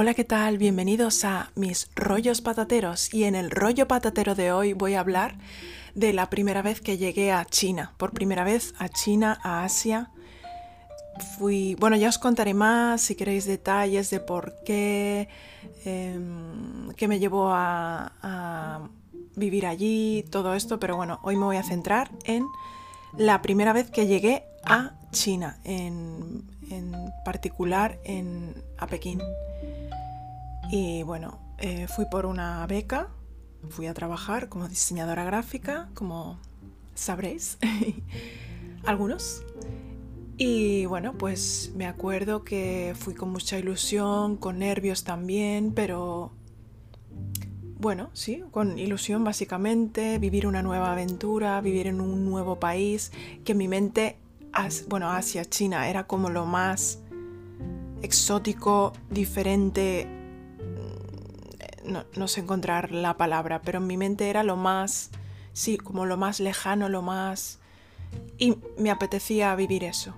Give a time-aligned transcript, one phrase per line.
[0.00, 0.58] Hola, ¿qué tal?
[0.58, 5.34] Bienvenidos a mis rollos patateros y en el rollo patatero de hoy voy a hablar
[5.96, 10.12] de la primera vez que llegué a China, por primera vez a China, a Asia.
[11.36, 15.28] Fui, bueno, ya os contaré más si queréis detalles de por qué,
[15.84, 18.88] em, qué me llevó a, a
[19.34, 22.46] vivir allí, todo esto, pero bueno, hoy me voy a centrar en
[23.16, 26.94] la primera vez que llegué a China, en, en
[27.24, 29.20] particular en, a Pekín.
[30.70, 33.08] Y bueno, eh, fui por una beca,
[33.70, 36.38] fui a trabajar como diseñadora gráfica, como
[36.94, 37.58] sabréis,
[38.84, 39.42] algunos.
[40.36, 46.32] Y bueno, pues me acuerdo que fui con mucha ilusión, con nervios también, pero
[47.80, 53.10] bueno, sí, con ilusión básicamente, vivir una nueva aventura, vivir en un nuevo país,
[53.44, 54.16] que mi mente,
[54.88, 57.00] bueno, Asia, China, era como lo más
[58.02, 60.17] exótico, diferente,
[61.88, 65.10] no, sé encontrar la palabra, pero en mi mente era lo más,
[65.52, 67.58] sí, como lo más lejano, lo más...
[68.38, 70.14] Y me apetecía vivir eso.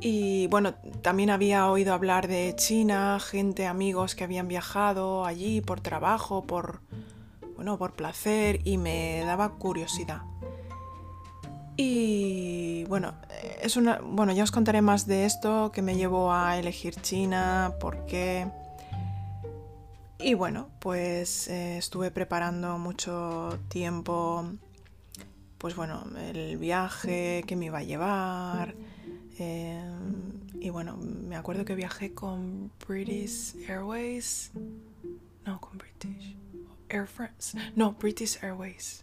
[0.00, 5.80] Y bueno, también había oído hablar de China, gente, amigos que habían viajado allí por
[5.80, 6.80] trabajo, por,
[7.56, 10.22] bueno, por placer y me daba curiosidad.
[11.76, 13.14] Y bueno,
[13.60, 17.74] es una, bueno, ya os contaré más de esto que me llevó a elegir China,
[17.80, 18.46] por qué
[20.18, 24.44] y bueno, pues eh, estuve preparando mucho tiempo,
[25.58, 28.74] pues bueno, el viaje que me iba a llevar.
[29.38, 29.80] Eh,
[30.60, 34.50] y bueno, me acuerdo que viajé con British Airways.
[35.46, 36.36] No, con British.
[36.88, 37.56] Air France.
[37.76, 39.02] No, British Airways.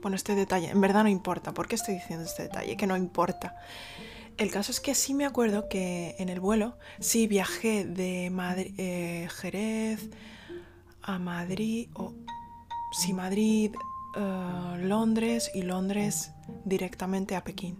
[0.00, 1.52] Bueno, este detalle, en verdad no importa.
[1.52, 2.76] ¿Por qué estoy diciendo este detalle?
[2.76, 3.56] Que no importa.
[4.36, 8.74] El caso es que sí me acuerdo que en el vuelo, sí viajé de Madrid,
[8.78, 10.08] eh, Jerez,
[11.02, 12.14] a Madrid, o
[12.92, 13.72] sí, Madrid,
[14.16, 16.32] eh, Londres y Londres
[16.64, 17.76] directamente a Pekín.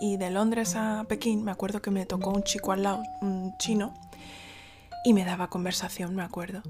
[0.00, 3.56] Y de Londres a Pekín me acuerdo que me tocó un chico al lado, un
[3.58, 3.94] chino,
[5.04, 6.62] y me daba conversación, me acuerdo.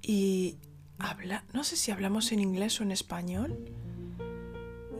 [0.00, 0.58] Y
[0.98, 3.58] habla, no sé si hablamos en inglés o en español.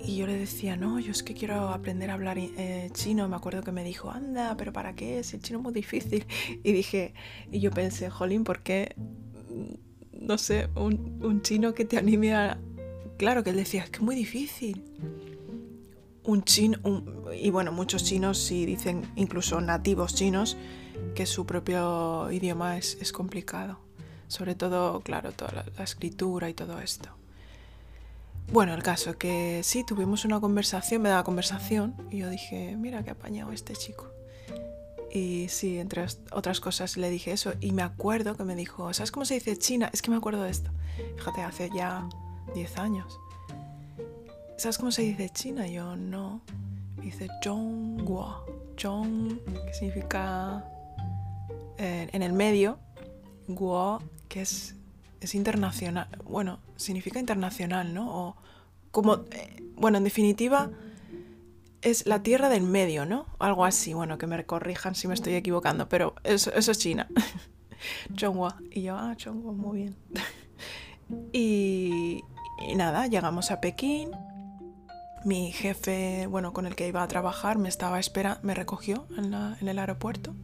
[0.05, 3.29] Y yo le decía, no, yo es que quiero aprender a hablar eh, chino.
[3.29, 5.23] Me acuerdo que me dijo, anda, pero ¿para qué?
[5.23, 6.27] Si el chino muy difícil.
[6.65, 7.15] Y dije,
[7.53, 8.97] y yo pensé, jolín, ¿por qué
[10.23, 12.59] no sé, un, chino que te anime a...
[13.19, 14.85] Claro, que él decía, es que es muy difícil.
[16.25, 16.79] Un chino,
[17.37, 20.57] y bueno, muchos chinos sí dicen, incluso nativos chinos,
[21.15, 23.79] que su propio idioma es, complicado.
[24.29, 27.11] Sobre todo, claro, toda la, la, escritura y todo esto.
[28.51, 33.03] Bueno, el caso que sí, tuvimos una conversación, me daba conversación, y yo dije, mira
[33.05, 34.11] qué apañado este chico.
[35.15, 37.53] Y sí, entre otras cosas le dije eso.
[37.61, 39.91] Y me acuerdo que me dijo, ¿sabes cómo se dice China?
[39.93, 40.71] Es que me acuerdo de esto.
[41.17, 42.09] Fíjate, hace ya
[42.55, 43.21] 10 años.
[44.57, 45.67] ¿Sabes cómo se dice China?
[45.67, 46.41] Yo no.
[47.03, 48.47] dice Zhonghua.
[48.81, 50.65] Zhong, que significa
[51.77, 52.79] eh, en el medio.
[53.49, 54.77] Guo, que es,
[55.21, 56.09] es internacional.
[56.25, 58.29] Bueno, significa internacional, ¿no?
[58.29, 58.37] O
[58.91, 60.71] como, eh, bueno, en definitiva
[61.83, 63.27] es la tierra del medio, ¿no?
[63.39, 67.09] Algo así, bueno, que me corrijan si me estoy equivocando, pero eso, es China.
[68.15, 68.57] Chonghua.
[68.71, 69.97] Y yo, ah, Chonghua, muy bien.
[71.33, 72.23] y,
[72.77, 74.11] nada, llegamos a Pekín.
[75.25, 79.35] Mi jefe, bueno, con el que iba a trabajar, me estaba esperando, me recogió en,
[79.35, 80.35] en el aeropuerto.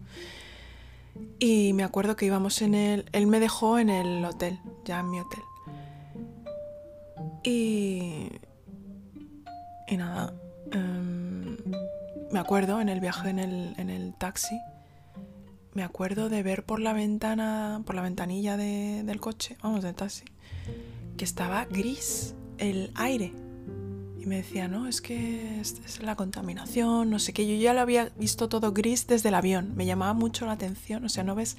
[1.38, 3.08] Y me acuerdo que íbamos en el...
[3.12, 5.40] Él me dejó en el hotel, ya en mi hotel.
[7.42, 8.28] Y...
[9.90, 10.34] Y nada,
[12.32, 14.58] me acuerdo en el viaje en el, taxi,
[15.74, 20.24] me acuerdo de ver por la ventana, por la ventanilla del coche, vamos, del taxi,
[21.16, 23.32] que estaba gris el aire.
[24.18, 27.46] Y me decía, no, es que es, la contaminación, no sé qué.
[27.46, 29.76] Yo ya lo había visto todo gris desde el avión.
[29.76, 31.04] Me llamaba mucho la atención.
[31.04, 31.56] O sea, no ves.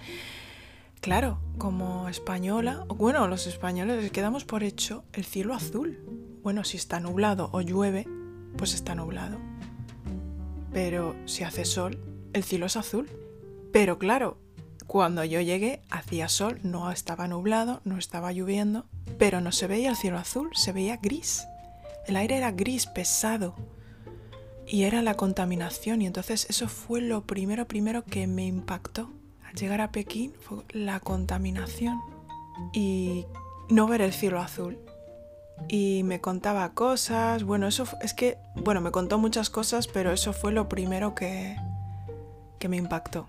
[1.00, 5.98] Claro, como española, bueno, los españoles quedamos por hecho el cielo azul.
[6.44, 8.06] Bueno, si está nublado o llueve,
[8.58, 9.49] pues está nublado.
[10.72, 12.00] Pero si hace sol,
[12.34, 13.10] el cielo es azul.
[13.72, 14.38] Pero claro,
[14.88, 18.86] cuando yo llegué hacía sol, no estaba nublado, no estaba lloviendo,
[19.18, 21.46] pero no se veía el cielo azul, se veía gris.
[22.08, 23.56] El aire era gris, pesado.
[24.68, 29.12] Y era la contaminación y entonces eso fue lo primero, primero que me impactó.
[29.44, 32.00] Al llegar a Pekín fue la contaminación
[32.74, 33.26] y
[33.70, 34.78] no ver el cielo azul
[35.68, 37.44] y me contaba cosas.
[37.44, 41.58] Bueno, eso es que, bueno, me contó muchas cosas, pero eso fue lo primero que,
[42.60, 43.28] que me impactó.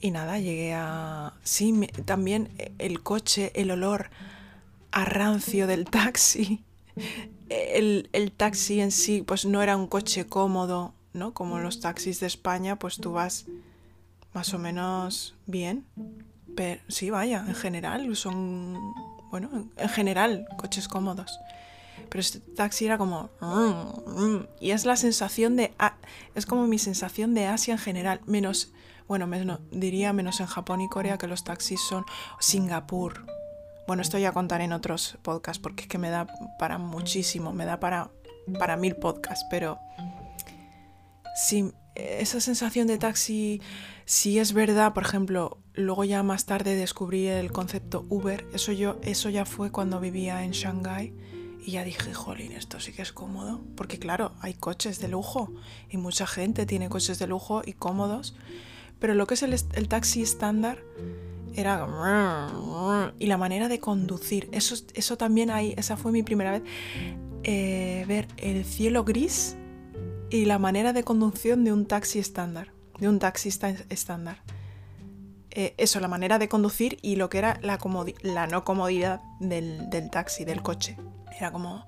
[0.00, 1.34] Y nada, llegué a...
[1.42, 4.10] Sí, también el coche, el olor
[4.92, 6.64] a rancio del taxi.
[7.48, 11.32] El, el, taxi en sí, pues no era un coche cómodo, ¿no?
[11.32, 13.46] Como los taxis de España, pues tú vas
[14.34, 15.84] más o menos bien.
[16.54, 18.76] Pero sí, vaya, en general son,
[19.30, 21.38] bueno, en general coches cómodos.
[22.08, 23.30] Pero este taxi era como...
[24.60, 25.74] Y es la sensación de...
[26.34, 28.72] Es como mi sensación de Asia en general, menos...
[29.06, 32.04] Bueno, menos, diría menos en Japón y Corea que los taxis son
[32.40, 33.24] Singapur.
[33.86, 36.26] Bueno, esto ya contaré en otros podcasts porque es que me da
[36.58, 38.10] para muchísimo, me da para,
[38.58, 39.78] para mil podcasts, pero
[41.34, 43.60] sí, esa sensación de taxi,
[44.04, 48.98] si es verdad, por ejemplo, luego ya más tarde descubrí el concepto Uber, eso, yo,
[49.02, 51.12] eso ya fue cuando vivía en Shanghái
[51.64, 55.52] y ya dije, jolín, esto sí que es cómodo, porque claro, hay coches de lujo
[55.90, 58.36] y mucha gente tiene coches de lujo y cómodos,
[58.98, 60.82] pero lo que es el, taxi estándar
[61.54, 61.86] era...
[63.18, 66.62] Y la manera de conducir, eso, eso también hay, esa fue mi primera vez,
[67.42, 69.56] eh, ver el cielo gris
[70.30, 74.42] y la manera de conducción de un taxi estándar, de un taxista estándar.
[75.50, 77.78] Eh, eso, la manera de conducir y lo que era la,
[78.46, 80.96] no comodidad del, taxi, del coche.
[81.36, 81.84] Era como...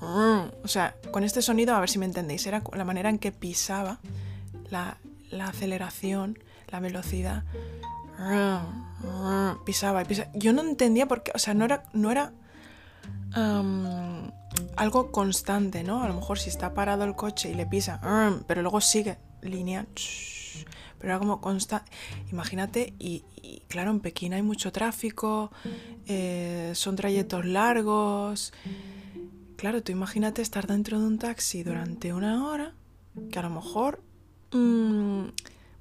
[0.00, 3.32] O sea, con este sonido, a ver si me entendéis, era la manera en que
[3.32, 4.00] pisaba
[4.68, 4.98] la,
[5.30, 6.38] la aceleración,
[6.70, 7.44] la velocidad.
[9.64, 10.30] Pisaba y pisaba.
[10.34, 12.32] Yo no entendía por qué, o sea, no era, no era
[14.76, 16.02] algo constante, ¿no?
[16.02, 18.00] A lo mejor si está parado el coche y le pisa,
[18.46, 19.86] pero luego sigue línea,
[20.98, 21.90] pero era como constante.
[22.30, 23.24] Imagínate, y,
[23.68, 25.50] claro, en Pekín hay mucho tráfico,
[26.06, 28.52] eh, son trayectos largos.
[29.56, 32.74] Claro, tú imagínate estar dentro de un taxi durante una hora,
[33.30, 34.02] que a lo mejor,
[34.52, 35.26] mm,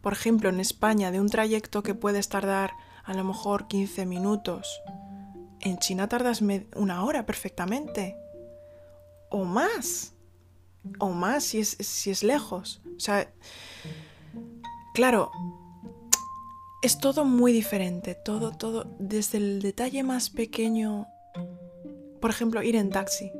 [0.01, 2.71] por ejemplo, en España, de un trayecto que puedes tardar
[3.03, 4.81] a lo mejor 15 minutos,
[5.63, 6.41] en China tardas
[6.75, 8.15] una hora perfectamente.
[9.29, 10.13] O más.
[10.99, 12.81] O más si es, si es lejos.
[12.95, 13.33] O sea,
[14.93, 15.31] claro,
[16.81, 18.13] es todo muy diferente.
[18.13, 21.07] Todo, todo, desde el detalle más pequeño.
[22.19, 23.31] Por ejemplo, ir en taxi.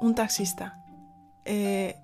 [0.00, 0.82] Un taxista.
[1.44, 1.96] Eh,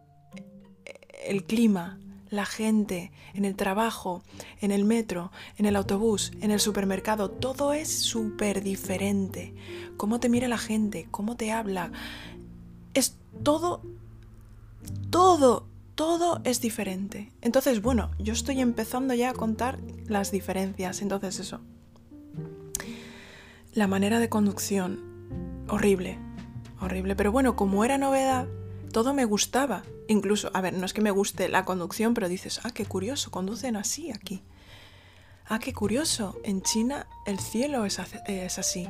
[1.24, 2.00] el clima,
[2.32, 4.22] la gente, en el trabajo,
[4.62, 9.54] en el metro, en el autobús, en el supermercado, todo es súper diferente.
[9.98, 11.92] Cómo te mira la gente, cómo te habla,
[12.94, 13.82] es todo,
[15.10, 17.30] todo, todo es diferente.
[17.42, 21.02] Entonces, bueno, yo estoy empezando ya a contar las diferencias.
[21.02, 21.60] Entonces, eso.
[23.74, 25.00] La manera de conducción,
[25.68, 26.18] horrible,
[26.80, 27.14] horrible.
[27.14, 28.48] Pero bueno, como era novedad,
[28.92, 29.82] todo me gustaba.
[30.08, 33.30] Incluso, a ver, no es que me guste la conducción, pero dices, ah, qué curioso,
[33.30, 34.42] conducen así aquí.
[35.46, 38.88] Ah, qué curioso, en China el cielo es, así.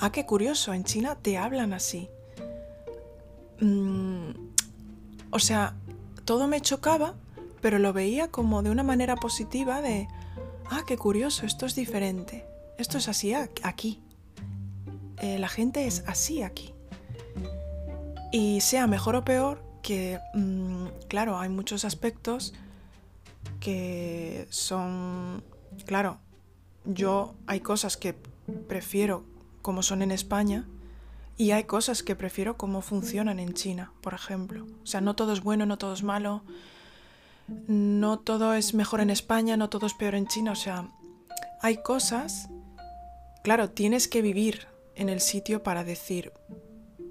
[0.00, 2.08] Ah, qué curioso, en China te hablan así.
[3.60, 4.30] Mm,
[5.30, 5.74] o sea,
[6.24, 7.14] todo me chocaba,
[7.62, 10.08] pero lo veía como de una manera positiva de,
[10.70, 12.44] ah, qué curioso, esto es diferente.
[12.78, 14.02] Esto es así aquí.
[15.18, 16.75] Eh, la gente es así aquí.
[18.32, 22.54] Y sea mejor o peor, que mm, claro, hay muchos aspectos
[23.60, 25.44] que son,
[25.86, 26.18] claro,
[26.84, 28.14] yo hay cosas que
[28.68, 29.24] prefiero
[29.62, 30.66] como son en España
[31.36, 34.66] y hay cosas que prefiero como funcionan en China, por ejemplo.
[34.82, 36.42] O sea, no todo es bueno, no todo es malo,
[37.68, 40.52] no todo es mejor en España, no todo es peor en China.
[40.52, 40.90] O sea,
[41.60, 42.48] hay cosas,
[43.42, 46.32] claro, tienes que vivir en el sitio para decir,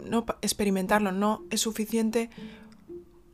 [0.04, 2.30] no experimentarlo, no es suficiente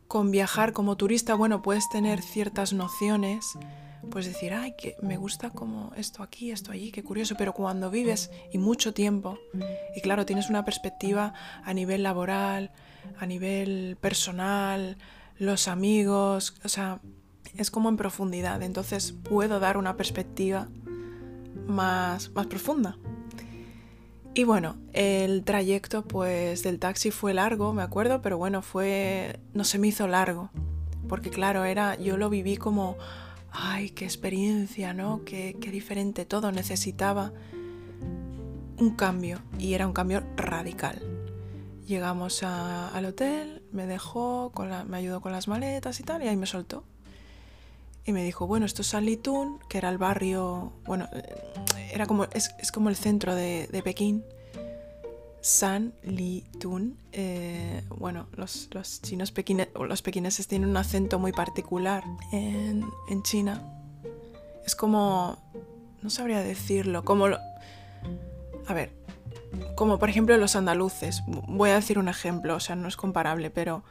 [0.08, 3.58] con viajar como turista, bueno, puedes tener ciertas nociones,
[4.10, 7.90] puedes decir, ay, que me gusta como esto aquí, esto allí, qué curioso, pero cuando
[7.90, 9.38] vives y mucho tiempo,
[9.96, 12.72] y claro, tienes una perspectiva a nivel laboral,
[13.20, 14.98] a nivel personal,
[15.38, 17.00] los amigos, o sea,
[17.56, 20.68] es como en profundidad, entonces puedo dar una perspectiva
[21.68, 22.98] más, más profunda.
[24.34, 29.66] Y bueno, el trayecto pues del taxi fue largo, me acuerdo, pero bueno, fue no
[29.66, 30.50] se me hizo largo,
[31.10, 32.98] porque claro, era yo lo viví como
[33.52, 35.24] ay, qué experiencia, ¿no?
[35.26, 37.34] Qué, qué diferente todo, necesitaba
[38.78, 41.02] un cambio y era un cambio radical.
[41.86, 46.38] Llegamos al hotel, me dejó, con me ayudó con las maletas y tal, y ahí
[46.38, 46.86] me soltó.
[48.06, 51.08] Y me dijo, bueno, esto es San Litún, que era el barrio, bueno,
[51.92, 54.24] era como, es, como el centro de, Pekín.
[55.42, 57.00] San Litún.
[57.12, 58.70] Eh, bueno, los,
[59.02, 59.34] chinos
[59.76, 62.84] los pequineses tienen un acento muy particular en,
[63.24, 63.62] China.
[64.66, 65.38] Es como,
[66.02, 67.38] no sabría decirlo, como lo...
[68.68, 68.94] A ver,
[69.76, 71.24] como por ejemplo los andaluces.
[71.28, 73.84] Voy a decir un ejemplo, o sea, no es comparable, pero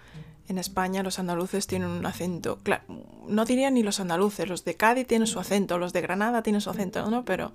[0.51, 2.59] en España los andaluces tienen un acento.
[2.63, 2.83] Claro,
[3.27, 6.61] no diría ni los andaluces, los de Cádiz tienen su acento, los de Granada tienen
[6.61, 7.25] su acento, ¿no?
[7.25, 7.53] Pero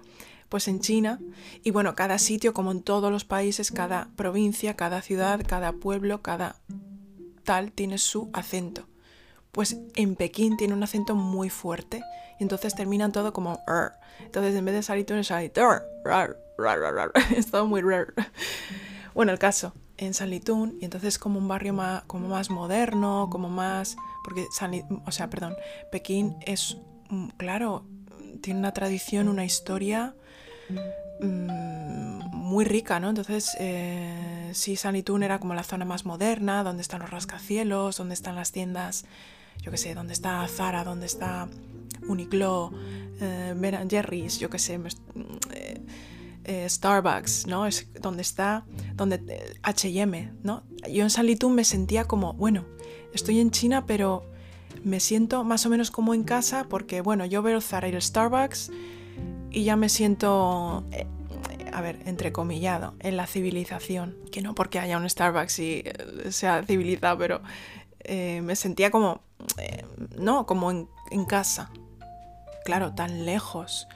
[0.48, 1.20] pues en China,
[1.64, 6.22] y bueno, cada sitio, como en todos los países, cada provincia, cada ciudad, cada pueblo,
[6.22, 6.56] cada
[7.44, 8.88] tal tiene su acento.
[9.52, 12.02] Pues en Pekín tiene un acento muy fuerte
[12.40, 13.60] y entonces terminan todo como
[14.20, 15.52] Entonces en vez de salir tú sale
[17.36, 18.14] es todo muy raro.
[19.14, 23.50] Bueno, el caso, en Sanlitun, y entonces como un barrio más, como más moderno, como
[23.50, 23.96] más...
[24.24, 24.48] Porque,
[25.06, 25.56] o sea, perdón,
[25.92, 26.78] Pekín es,
[27.10, 27.86] mm, claro,
[28.42, 30.16] tiene una tradición, una historia
[31.20, 33.10] mm, muy rica, ¿no?
[33.10, 38.14] Entonces, eh, sí, Sanlitun era como la zona más moderna, donde están los rascacielos, donde
[38.14, 39.06] están las tiendas,
[39.62, 41.48] yo qué sé, donde está Zara, donde está
[42.08, 42.72] Uniqlo,
[43.22, 44.80] eh, Jerry's, yo qué sé,
[45.54, 45.82] eh,
[46.48, 47.66] eh, Starbucks, ¿no?
[47.66, 50.64] Es donde está, donde H&M, ¿no?
[50.88, 52.66] Yo en Sanlitun me sentía como, bueno,
[53.14, 54.30] estoy en China, pero
[54.84, 58.72] me siento más o menos como en casa porque, bueno, yo veo Zara el Starbucks
[59.50, 61.08] y ya me siento, eh,
[61.74, 64.16] a ver, entrecomillado, en la civilización.
[64.32, 65.84] Que no porque haya un Starbucks y
[66.30, 67.42] sea civilizado, pero
[68.08, 69.22] me sentía como,
[70.16, 71.72] no, como en casa.
[72.66, 73.88] Claro, tan lejos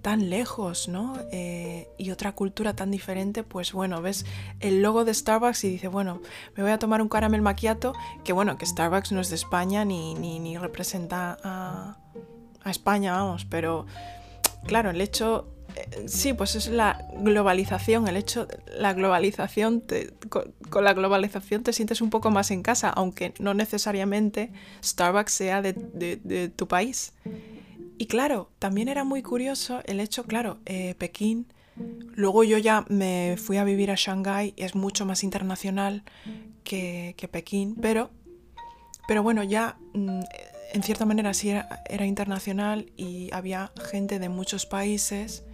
[0.00, 1.18] tan lejos, ¿no?
[1.32, 4.26] Eh, y otra cultura tan diferente, pues bueno, ves
[4.60, 6.20] el logo de Starbucks y dices, bueno,
[6.56, 9.84] me voy a tomar un caramel macchiato, que bueno, que Starbucks no es de España
[9.84, 11.96] ni, ni, representa a,
[12.64, 13.86] España, vamos, pero
[14.66, 18.46] claro, el hecho, eh, sí, pues es la globalización, el hecho,
[18.78, 19.82] la globalización,
[20.28, 24.52] con, la globalización te sientes un poco más en casa, aunque no necesariamente
[24.84, 27.14] Starbucks sea de, de tu país.
[28.00, 31.52] Y claro, también era muy curioso el hecho, claro, eh, Pekín,
[32.14, 36.02] luego yo ya me fui a vivir a Shanghái, es mucho más internacional
[36.64, 38.10] que, Pekín, pero,
[39.06, 40.22] pero bueno, ya mm,
[40.72, 45.44] en cierta manera sí era, era internacional y había gente de muchos países,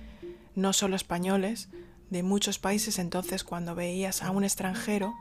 [0.54, 1.68] no solo españoles,
[2.10, 5.14] de muchos países, entonces cuando veías a un extranjero,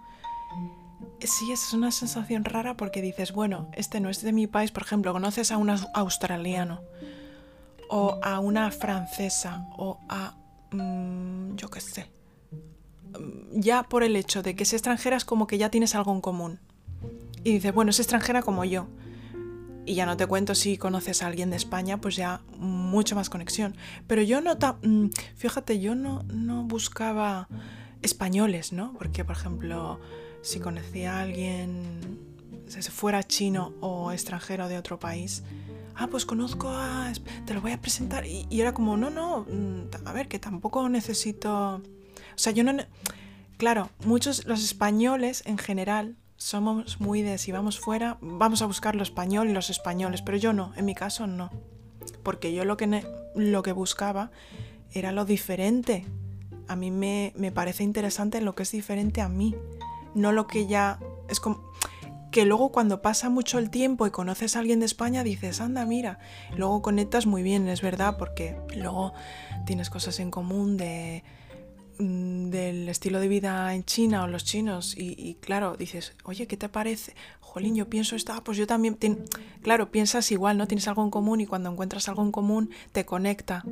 [1.22, 4.84] sí es una sensación rara porque dices, bueno, este no es de mi país, por
[4.84, 6.82] ejemplo, conoces a un australiano
[7.90, 10.36] o a una francesa o a,
[10.72, 12.12] mm, yo qué sé.
[13.52, 16.22] Ya por el hecho de que es extranjera es como que ya tienes algo en
[16.22, 16.60] común.
[17.44, 18.88] Y dices, bueno, es extranjera como yo.
[19.86, 23.30] Y ya no te cuento si conoces a alguien de España, pues ya mucha más
[23.30, 23.76] conexión.
[24.08, 27.48] Pero yo no, mm, fíjate, yo no, no buscaba
[28.02, 28.94] españoles, ¿no?
[28.94, 30.00] Porque, por ejemplo,
[30.46, 32.20] si conocía a alguien,
[32.68, 35.42] si fuera chino o extranjero de otro país,
[35.96, 37.12] ah, pues conozco a...
[37.46, 38.28] te lo voy a presentar.
[38.28, 41.78] Y, era como, no, no, mm, a ver, que tampoco necesito...
[41.78, 42.74] O sea, yo no...
[43.58, 48.96] Claro, muchos, los españoles en general, somos muy de si vamos fuera, vamos a buscar
[48.96, 51.50] lo español y los españoles, pero yo no, en mi caso no.
[52.22, 54.30] Porque yo lo que, lo que buscaba
[54.92, 56.06] era lo diferente.
[56.68, 59.56] A mí me, me parece interesante lo que es diferente a mí,
[60.16, 61.64] no lo que ya es como
[62.36, 65.86] que luego cuando pasa mucho el tiempo y conoces a alguien de España dices, anda,
[65.86, 66.20] mira,
[66.58, 69.14] luego conectas muy bien, es verdad, porque luego
[69.66, 71.24] tienes cosas en común de
[71.98, 76.58] mm, del estilo de vida en China o los chinos y, claro, dices, oye, ¿qué
[76.58, 77.16] te parece?
[77.40, 78.98] Jolín, yo pienso esto, ah, pues yo también,
[79.62, 80.68] claro, piensas igual, ¿no?
[80.68, 83.64] Tienes algo en común y cuando encuentras algo en común te conecta.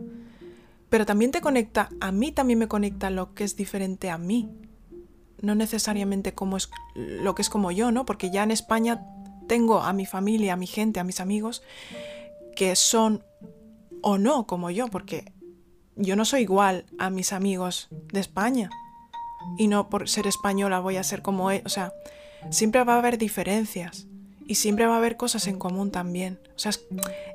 [0.89, 4.49] Pero también te conecta, a mí también me conecta lo que es diferente a mí
[5.43, 8.05] no necesariamente como es lo que es como yo, ¿no?
[8.05, 9.05] Porque ya en España
[9.47, 11.61] tengo a mi familia, a mi gente, a mis amigos
[12.55, 13.23] que son
[14.01, 15.33] o no como yo, porque
[15.97, 18.69] yo no soy igual a mis amigos de España.
[19.57, 21.57] Y no por ser española voy a ser como él.
[21.57, 21.91] E, o sea,
[22.49, 24.07] siempre va a haber diferencias.
[24.47, 26.39] Y siempre va a haber cosas en común también.
[26.55, 26.71] O sea,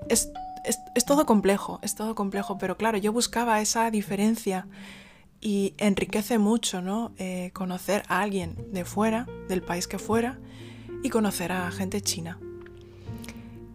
[0.09, 0.31] es,
[0.95, 2.57] es todo complejo, es todo complejo.
[2.57, 4.67] Pero claro, yo buscaba esa diferencia
[5.41, 7.13] y enriquece mucho, ¿no?
[7.19, 10.39] Eh, conocer a alguien de fuera, del país que fuera,
[11.03, 12.39] y conocer a gente china.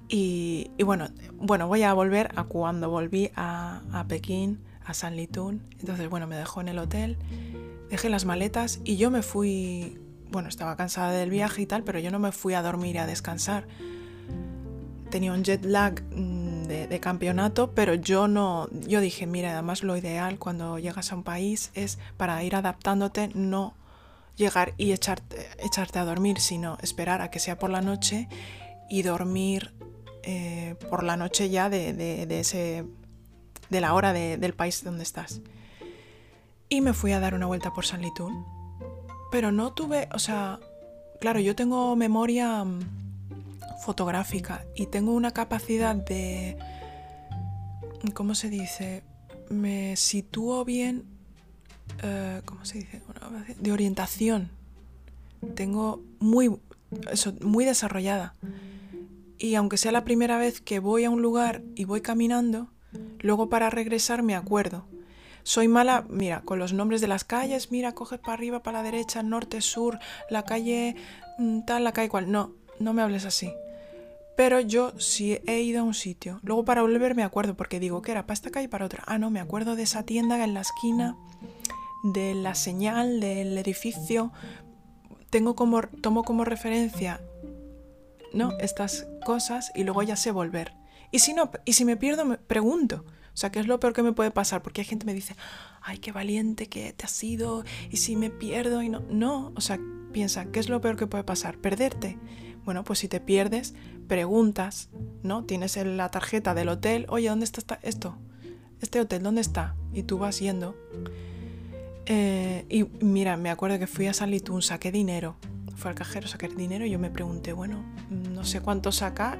[0.09, 5.63] Y, bueno, bueno, voy a volver a cuando volví a, a Pekín, a San Litun.
[5.79, 7.17] Entonces, bueno, me dejó en el hotel,
[7.89, 9.97] dejé las maletas y yo me fui,
[10.29, 12.99] bueno, estaba cansada del viaje y tal, pero yo no me fui a dormir y
[12.99, 13.67] a descansar.
[15.09, 19.97] Tenía un jet lag mm, de, campeonato, pero yo no, yo dije, mira, además lo
[19.97, 23.73] ideal cuando llegas a un país es para ir adaptándote, no
[24.35, 28.27] llegar y echarte, echarte a dormir, sino esperar a que sea por la noche
[28.89, 29.73] y dormir
[30.23, 32.85] eh, por la noche ya de, ese,
[33.69, 35.41] de la hora del país donde estás.
[36.69, 38.45] Y me fui a dar una vuelta por San Litún.
[39.31, 40.59] Pero no tuve, o sea,
[41.19, 43.02] claro, yo tengo memoria mm,
[43.83, 46.57] fotográfica y tengo una capacidad de,
[48.13, 49.03] ¿cómo se dice?
[49.49, 51.05] Me sitúo bien,
[52.01, 53.01] eh, ¿cómo se dice?
[53.59, 54.49] De orientación.
[55.55, 56.55] Tengo muy,
[57.11, 58.35] eso, muy desarrollada.
[59.37, 62.69] Y aunque sea la primera vez que voy a un lugar y voy caminando,
[63.19, 64.85] luego para regresar me acuerdo.
[65.43, 68.83] Soy mala, mira, con los nombres de las calles, mira, coge para arriba, para la
[68.83, 69.99] derecha, norte, sur,
[70.29, 70.95] la calle
[71.37, 72.31] mm, tal, la calle cual.
[72.31, 73.51] No, no me hables así.
[74.35, 76.39] Pero yo sí he ido a un sitio.
[76.43, 79.03] Luego para volver me acuerdo porque digo que era para esta calle y para otra.
[79.05, 81.15] Ah, no, me acuerdo de esa tienda en la esquina,
[82.03, 84.31] de la señal, del edificio.
[85.29, 87.21] Tengo como, tomo como referencia,
[88.33, 88.57] ¿no?
[88.59, 90.73] Estas cosas y luego ya sé volver.
[91.11, 93.05] Y si no, y si me pierdo, me pregunto.
[93.33, 94.61] O sea, ¿qué es lo peor que me puede pasar?
[94.61, 95.35] Porque hay gente que me dice,
[95.81, 99.01] ay, qué valiente que te has ido, y si me pierdo y no.
[99.09, 99.79] No, o sea,
[100.11, 101.57] piensa, ¿qué es lo peor que puede pasar?
[101.57, 102.17] Perderte.
[102.65, 103.73] Bueno, pues si te pierdes,
[104.07, 104.89] preguntas,
[105.21, 105.43] ¿no?
[105.43, 108.17] Tienes la tarjeta del hotel, oye, ¿dónde está esto?
[108.81, 109.75] Este hotel, ¿dónde está?
[109.93, 110.75] Y tú vas yendo.
[112.05, 115.35] Eh, y mira, me acuerdo que fui a San Litún, saqué dinero.
[115.75, 119.37] Fue al cajero, saqué dinero y yo me pregunté, bueno, no sé cuánto saca.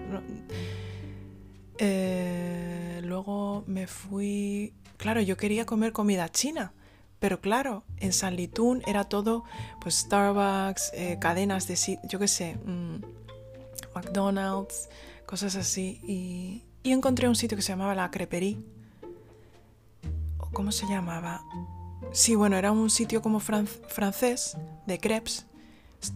[1.77, 4.73] Eh, luego me fui...
[4.97, 6.73] Claro, yo quería comer comida china,
[7.23, 9.45] pero claro, en San Litún era todo,
[9.79, 12.97] pues Starbucks, eh, cadenas de, yo qué sé, mm,
[13.95, 14.89] McDonald's,
[15.25, 16.01] cosas así.
[16.03, 18.57] Y, encontré un sitio que se llamaba La Creperie.
[20.51, 21.45] ¿Cómo se llamaba?
[22.11, 25.45] Sí, bueno, era un sitio como francés de crepes,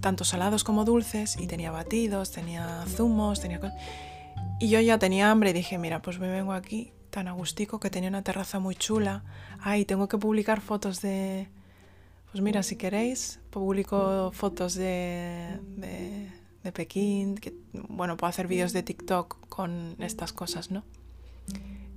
[0.02, 3.62] tanto salados como dulces, y tenía batidos, tenía zumos, tenía...
[4.60, 7.90] Y yo ya tenía hambre y dije, mira, pues me vengo aquí tan agustico que
[7.90, 9.24] tenía una terraza muy chula.
[9.60, 11.48] Ay, tengo que publicar fotos de...
[12.32, 16.32] Pues mira, si queréis, publico fotos de, de,
[16.64, 17.40] de Pekín,
[17.90, 20.84] bueno, puedo hacer vídeos de TikTok con estas cosas, ¿no?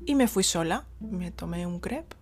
[0.07, 2.17] Y me fui sola, me tomé un crepe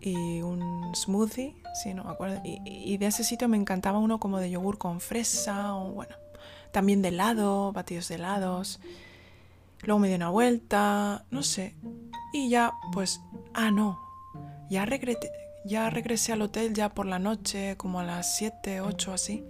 [0.00, 2.40] y un smoothie, sí, no me acuerdo.
[2.44, 6.16] Y, y, de ese sitio me encantaba uno como de yogur con fresa o bueno,
[6.72, 8.80] también de helado, batidos de helados.
[9.82, 11.74] Luego me di una vuelta, no sé.
[12.32, 13.20] Y ya, pues,
[13.54, 14.00] ah, no.
[14.70, 15.30] Ya, regresé,
[15.64, 19.44] ya regresé al hotel ya por la noche, como a las 7, 8 así.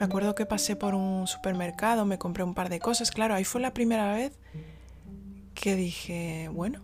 [0.00, 3.10] Me acuerdo que pasé por un supermercado, me compré un par de cosas.
[3.10, 4.32] Claro, ahí fue la primera vez
[5.54, 6.80] que dije, bueno,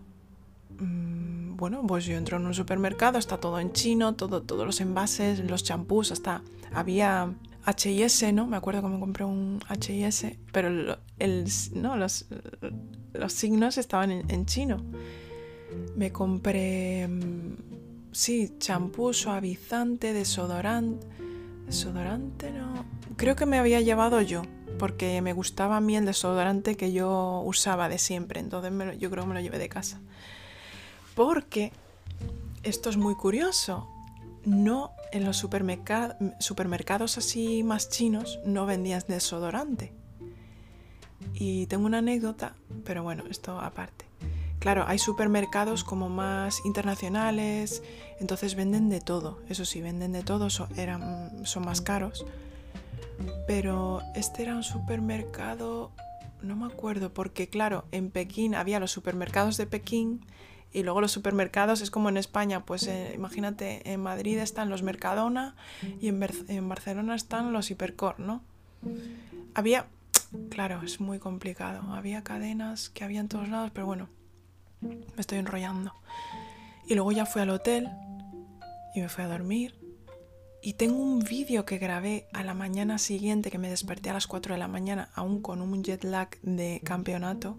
[0.79, 4.79] mm, bueno, pues yo entro en un supermercado, está todo en chino, todo, todos los
[4.79, 7.33] envases, los champús, hasta había
[7.77, 8.47] HIS, ¿no?
[8.47, 12.25] Me acuerdo que me compré un HIS, pero el, no, los,
[13.13, 14.83] los, signos estaban en, chino.
[15.95, 21.05] Me compré, mm, sí, champú, suavizante, desodorante.
[21.65, 22.85] Desodorante, no.
[23.15, 24.41] Creo que me había llevado yo,
[24.77, 28.39] porque me gustaba a mí el desodorante que yo usaba de siempre.
[28.39, 29.99] Entonces yo creo que me lo llevé de casa.
[31.15, 31.71] Porque
[32.63, 33.87] esto es muy curioso
[34.49, 39.93] no en los supermercados así más chinos no vendían desodorante.
[41.33, 44.05] Y tengo una anécdota, pero bueno, esto aparte.
[44.57, 47.83] Claro, hay supermercados como más internacionales,
[48.19, 49.39] entonces venden de todo.
[49.47, 52.25] Eso sí, venden de todo, eran, son más caros.
[53.47, 55.91] Pero este era un supermercado,
[56.41, 60.25] no me acuerdo, porque claro, en Pekín había los supermercados de Pekín
[60.71, 64.83] y luego los supermercados es como en España, pues eh, imagínate, en Madrid están los
[64.83, 65.55] Mercadona
[65.99, 68.41] y en, en, Barcelona están los Hipercor, ¿no?
[69.55, 69.87] Había,
[70.49, 74.09] claro, es muy complicado, había cadenas que había en todos lados, pero bueno,
[74.81, 75.93] me estoy enrollando.
[76.87, 77.89] Y luego ya fui al hotel
[78.93, 79.75] y me fui a dormir.
[80.61, 84.27] Y tengo un vídeo que grabé a la mañana siguiente, que me desperté a las
[84.27, 87.57] 4 de la mañana, aún con un jet lag de campeonato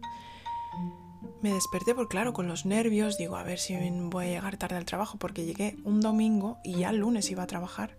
[1.43, 4.77] me desperté porque claro, con los nervios, digo, a ver si voy a llegar tarde
[4.77, 7.97] al trabajo, porque llegué un domingo y ya el lunes iba a trabajar.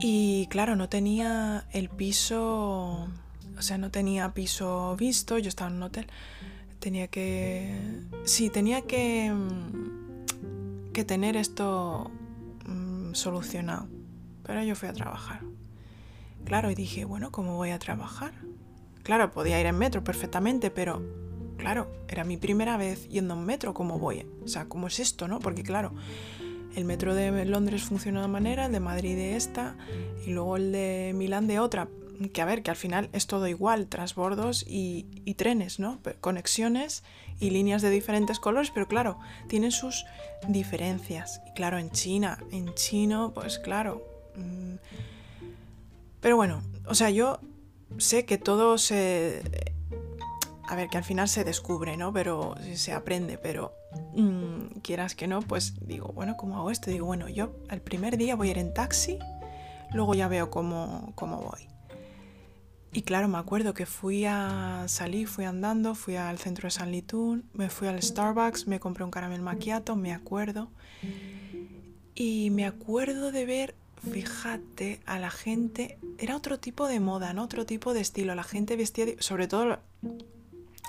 [0.00, 3.08] Y claro, no tenía el piso,
[3.56, 6.06] o sea, no tenía piso visto, yo estaba en un hotel.
[6.78, 7.74] Tenía que...
[8.24, 9.32] Sí, tenía que...
[9.32, 12.10] Mm, que tener esto
[12.66, 13.88] mm, solucionado.
[14.44, 15.40] Pero yo fui a trabajar.
[16.44, 18.32] Claro, y dije, bueno, ¿cómo voy a trabajar?
[19.02, 21.02] Claro, podía ir en metro perfectamente, pero
[21.58, 24.24] claro, era mi primera vez yendo en metro, ¿cómo voy?
[24.42, 25.40] O sea, ¿cómo es esto, no?
[25.40, 25.92] Porque claro,
[26.74, 29.76] el metro de Londres funciona de una manera, el de Madrid de esta,
[30.24, 31.88] y luego el de Milán de otra.
[32.32, 35.04] que a ver, que al final es todo igual, transbordos y,
[35.36, 36.00] trenes, ¿no?
[36.20, 37.04] Conexiones
[37.40, 39.18] y líneas de diferentes colores, pero claro,
[39.48, 40.06] tienen sus
[40.48, 41.40] diferencias.
[41.48, 44.04] Y claro, en China, en chino, pues claro.
[44.36, 44.76] Mm,
[46.20, 47.40] pero bueno, o sea, yo
[47.98, 49.42] sé que todo se...
[50.68, 52.12] A ver, que al final se descubre, ¿no?
[52.12, 53.72] Pero se aprende, pero
[54.14, 56.90] mm, quieras que no, pues digo, bueno, ¿cómo hago esto?
[56.90, 59.18] Digo, bueno, yo el primer día voy a ir en taxi,
[59.92, 61.68] luego ya veo cómo, cómo voy.
[62.92, 66.92] Y claro, me acuerdo que fui a salir, fui andando, fui al centro de San
[66.92, 70.68] Litún, me fui al Starbucks, me compré un caramel macchiato, me acuerdo.
[72.14, 73.74] Y me acuerdo de ver
[74.10, 77.44] fíjate, a la gente, era otro tipo de moda, ¿no?
[77.44, 78.34] Otro tipo de estilo.
[78.34, 79.78] La gente vestía, sobre todo,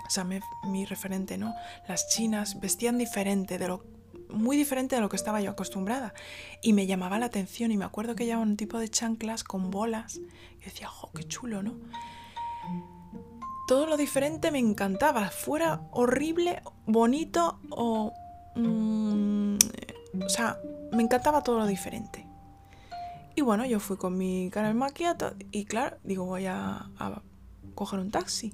[0.10, 1.54] o sea, mi, referente, ¿no?
[1.88, 3.86] Las chinas vestían diferente, de lo,
[4.30, 6.16] muy diferente de lo que estaba yo acostumbrada.
[6.64, 9.70] Y me llamaba la atención y me acuerdo que llevaba un tipo de chanclas con
[9.70, 10.20] bolas.
[10.60, 11.76] Y decía, ¡oh, qué chulo, ¿no?
[13.68, 18.12] Todo lo diferente me encantaba, fuera horrible, bonito o...
[18.56, 19.58] Mm,
[20.26, 20.58] o sea,
[20.92, 22.26] me encantaba todo lo diferente.
[23.36, 26.90] Y bueno, yo fui con mi cara maquillato y claro, digo, voy a,
[27.76, 28.54] coger un taxi.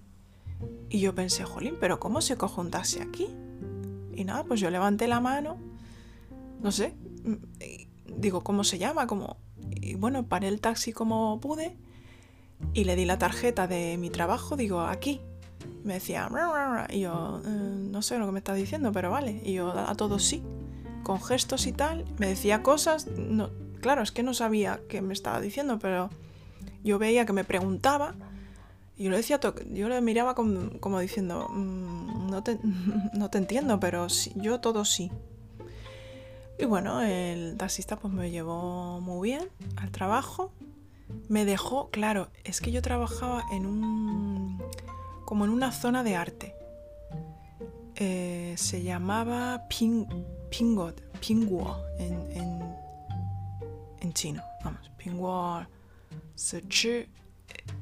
[0.89, 3.28] Y yo pensé, jolín, pero ¿cómo se coge un taxi aquí?
[4.13, 5.58] Y nada, pues yo levanté la mano,
[6.62, 6.96] no sé,
[8.18, 9.08] digo, ¿cómo se llama?
[9.08, 9.38] Como,
[9.70, 11.76] y bueno, paré el taxi como pude
[12.74, 15.22] y le di la tarjeta de mi trabajo, digo, aquí.
[15.84, 16.30] Me decía,
[16.89, 19.41] y yo, eh, no sé lo que me está diciendo, pero vale.
[19.44, 20.44] Y yo a todos sí,
[21.04, 22.06] con gestos y tal.
[22.18, 26.10] Me decía cosas, no, claro, es que no sabía qué me estaba diciendo, pero
[26.84, 28.15] yo veía que me preguntaba
[28.97, 29.39] y yo le decía,
[29.71, 32.60] yo le miraba como, diciendo, mm, no, te,
[33.13, 35.12] no, te, entiendo, pero yo todo sí.
[36.58, 40.51] Y bueno, el taxista pues me llevó muy bien al trabajo.
[41.27, 44.63] Me dejó, claro, es que yo trabajaba en un,
[45.25, 46.55] como en una zona de arte.
[47.95, 50.05] Eh, se llamaba Ping,
[50.49, 50.93] Pingguo
[51.99, 52.75] en
[54.05, 54.41] en chino.
[54.63, 55.65] Vamos, Pingguo
[56.69, 57.08] chi.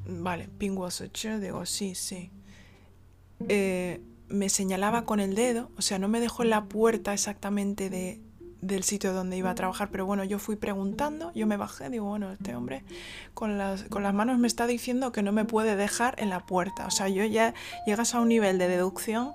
[0.06, 2.30] Vale, Pingguo chi, digo, sí, sí.
[3.48, 7.90] Eh, me señalaba con el dedo, o sea, no me dejó en la puerta exactamente
[7.90, 8.20] de,
[8.66, 12.06] del sitio donde iba a trabajar, pero bueno, yo fui preguntando, yo me bajé, digo,
[12.06, 12.84] bueno, este hombre
[13.34, 16.40] con las, con las manos me está diciendo que no me puede dejar en la
[16.40, 17.54] puerta, o sea, yo ya
[17.86, 19.34] llegas a un nivel de deducción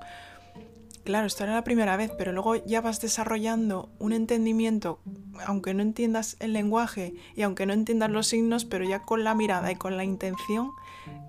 [1.04, 5.00] claro, esto era la primera vez, pero luego ya vas desarrollando un entendimiento,
[5.46, 9.36] aunque no entiendas el lenguaje y aunque no entiendas los signos, pero ya con la
[9.36, 10.72] mirada y con la intención,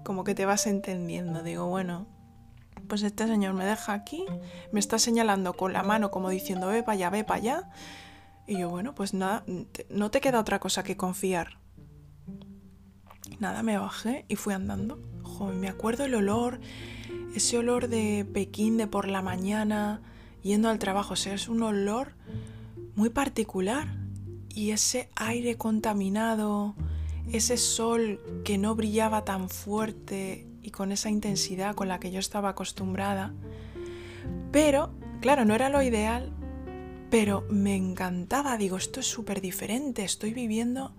[0.05, 1.43] como que te vas entendiendo.
[1.43, 2.07] Digo, bueno,
[2.89, 4.25] pues este señor me deja aquí,
[4.73, 7.71] me está señalando con la mano como diciendo, ve para allá, ve para allá.
[8.47, 9.45] Y yo, bueno, pues nada,
[9.89, 11.59] no te queda otra cosa que confiar.
[13.39, 15.01] Nada, me bajé y fui andando.
[15.23, 16.61] Joder, me acuerdo el olor
[17.35, 20.03] ese olor de Pekín de por la mañana,
[20.43, 22.15] yendo al trabajo, o sea, es un olor
[22.95, 23.89] muy particular.
[24.49, 26.75] Y ese aire contaminado,
[27.33, 32.19] ese sol que no brillaba tan fuerte y con esa intensidad con la que yo
[32.19, 33.33] estaba acostumbrada.
[34.51, 36.33] Pero, claro, no era lo ideal,
[37.11, 40.95] pero me encantaba, digo, esto es súper diferente, estoy viviendo,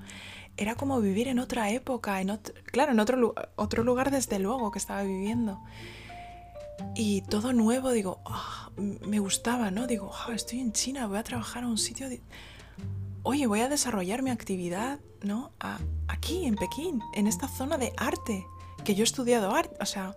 [0.57, 4.79] era como vivir en otra época, en claro, en otro, otro lugar desde luego que
[4.79, 5.61] estaba viviendo.
[6.95, 9.87] Y todo nuevo, digo, ah, me gustaba, ¿no?
[9.87, 12.21] Digo, ah, estoy en China, voy a trabajar a un sitio de...
[13.23, 15.51] Oye, voy a desarrollar mi actividad, ¿no?
[16.07, 18.45] aquí, en Pekín, en esta zona de arte,
[18.83, 20.15] que yo he estudiado arte, o sea...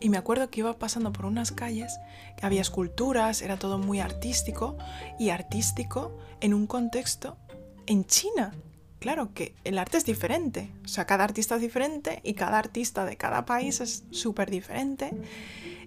[0.00, 1.98] Y me acuerdo que iba pasando por unas calles,
[2.36, 4.76] que había esculturas, era todo muy artístico,
[5.18, 7.38] y artístico en un contexto
[7.86, 8.52] en China.
[8.98, 13.04] Claro que el arte es diferente, o sea, cada artista es diferente y cada artista
[13.04, 15.12] de cada país es súper diferente.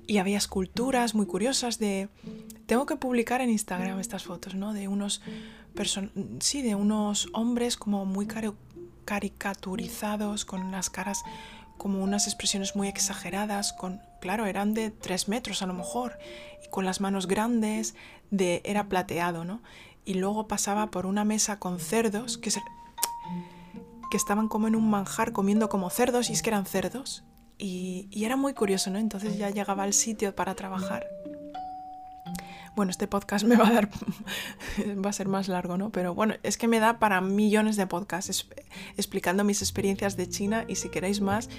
[0.08, 2.10] Y había esculturas muy curiosas de...
[2.66, 4.74] Tengo que publicar en Instagram estas fotos, ¿no?
[4.74, 5.22] De unos...
[6.40, 8.28] Sí, de unos hombres como muy
[9.06, 11.24] caricaturizados, con las caras
[11.78, 16.18] como unas expresiones muy exageradas, con, claro, eran de tres metros a lo mejor,
[16.66, 17.96] y con las manos grandes,
[18.32, 19.62] de, era plateado, ¿no?
[20.04, 22.52] Y luego pasaba por una mesa con cerdos, que,
[24.10, 27.24] que estaban como en un manjar comiendo como cerdos, y es que eran cerdos,
[27.58, 29.00] y, era muy curioso, ¿no?
[29.00, 31.08] Entonces ya llegaba al sitio para trabajar.
[32.76, 33.90] Bueno, este podcast me va a dar,
[35.06, 35.92] va a ser más largo, ¿no?
[35.92, 38.48] Pero bueno, es que me da para millones de podcasts
[38.98, 41.50] explicando mis experiencias de China y si queréis más,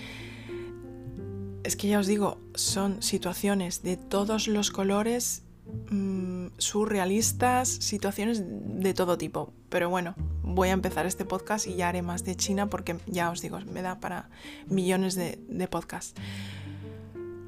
[1.65, 5.43] es que ya os digo, son situaciones de todos los colores
[5.91, 9.53] mm, surrealistas, situaciones de todo tipo.
[9.69, 13.31] Pero bueno, voy a empezar este podcast y ya haré más de China porque ya
[13.31, 14.31] os digo, me da para
[14.67, 16.15] millones de, de podcasts.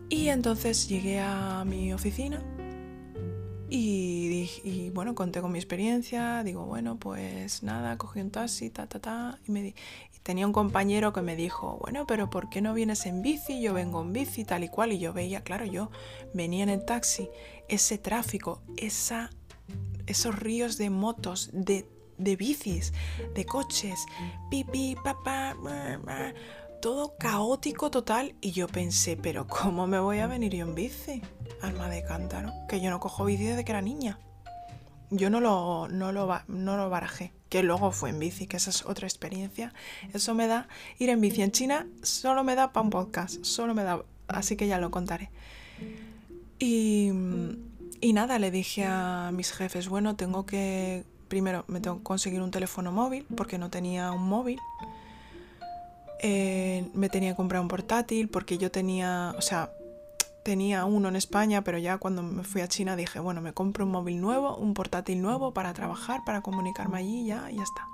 [0.09, 2.43] Y entonces llegué a mi oficina
[3.73, 8.99] y, bueno, conté con mi experiencia, digo, bueno, pues nada, cogí un taxi, ta, ta,
[8.99, 9.75] ta, y, me, y
[10.23, 13.61] tenía un compañero que me dijo, bueno, pero ¿por qué no vienes en bici?
[13.61, 15.91] Yo vengo en bici, tal y cual, y yo veía, claro, yo
[16.35, 17.29] venía en el taxi,
[17.69, 19.31] ese tráfico, esa,
[20.07, 21.87] esos ríos de motos, de,
[22.19, 22.93] de bicis,
[23.35, 24.05] de coches,
[24.51, 25.57] pipi, papá,
[26.81, 31.23] todo caótico total y yo pensé, pero ¿cómo me voy a venir yo en bici?
[31.61, 34.19] Alma de cántaro, que yo no cojo bici desde que era niña.
[35.11, 38.71] Yo no lo, no lo, no lo barajé, que luego fue en bici, que esa
[38.71, 39.75] es otra experiencia.
[40.15, 43.75] Eso me da, ir en bici en China solo me da para un podcast, solo
[43.75, 45.31] me da, así que ya lo contaré.
[46.59, 47.11] Y,
[48.01, 52.41] y nada, le dije a mis jefes, bueno, tengo que, primero me tengo que conseguir
[52.41, 54.59] un teléfono móvil, porque no tenía un móvil.
[56.23, 59.73] Eh, me tenía que comprar un portátil porque yo tenía, o sea,
[60.43, 63.87] tenía uno en España, pero ya cuando me fui a China dije, bueno, me compro
[63.87, 67.89] un móvil nuevo, un portátil nuevo para trabajar, para comunicarme allí, ya, ya está.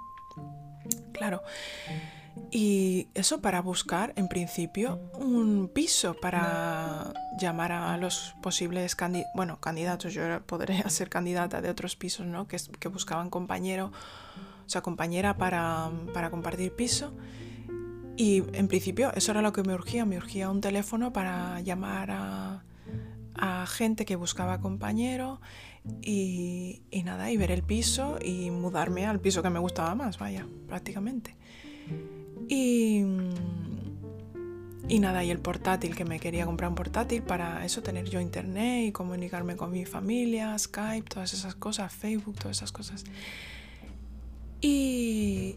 [1.12, 1.42] Claro.
[2.50, 8.96] Y eso para buscar, en principio, un piso para llamar a los posibles
[9.34, 12.46] bueno, candidatos, yo podría ser candidata de otros pisos, ¿no?
[12.46, 13.92] Que, que buscaban compañero,
[14.66, 17.12] o sea, compañera para, para compartir piso.
[18.16, 22.10] Y en principio eso era lo que me urgía, me urgía un teléfono para llamar
[22.10, 22.62] a,
[23.68, 25.40] gente que buscaba compañero
[26.00, 30.46] y, nada, y ver el piso y mudarme al piso que me gustaba más, vaya,
[30.66, 31.36] prácticamente.
[32.48, 33.04] Y,
[34.88, 38.20] y nada, y el portátil, que me quería comprar un portátil para eso, tener yo
[38.20, 43.04] internet y comunicarme con mi familia, Skype, todas esas cosas, Facebook, todas esas cosas.
[44.62, 45.56] Y,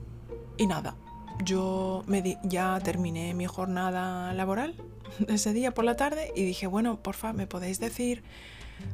[0.58, 0.96] y nada,
[1.44, 4.76] yo me ya terminé mi jornada laboral
[5.28, 8.24] ese día por la tarde y dije, bueno, porfa, ¿me podéis decir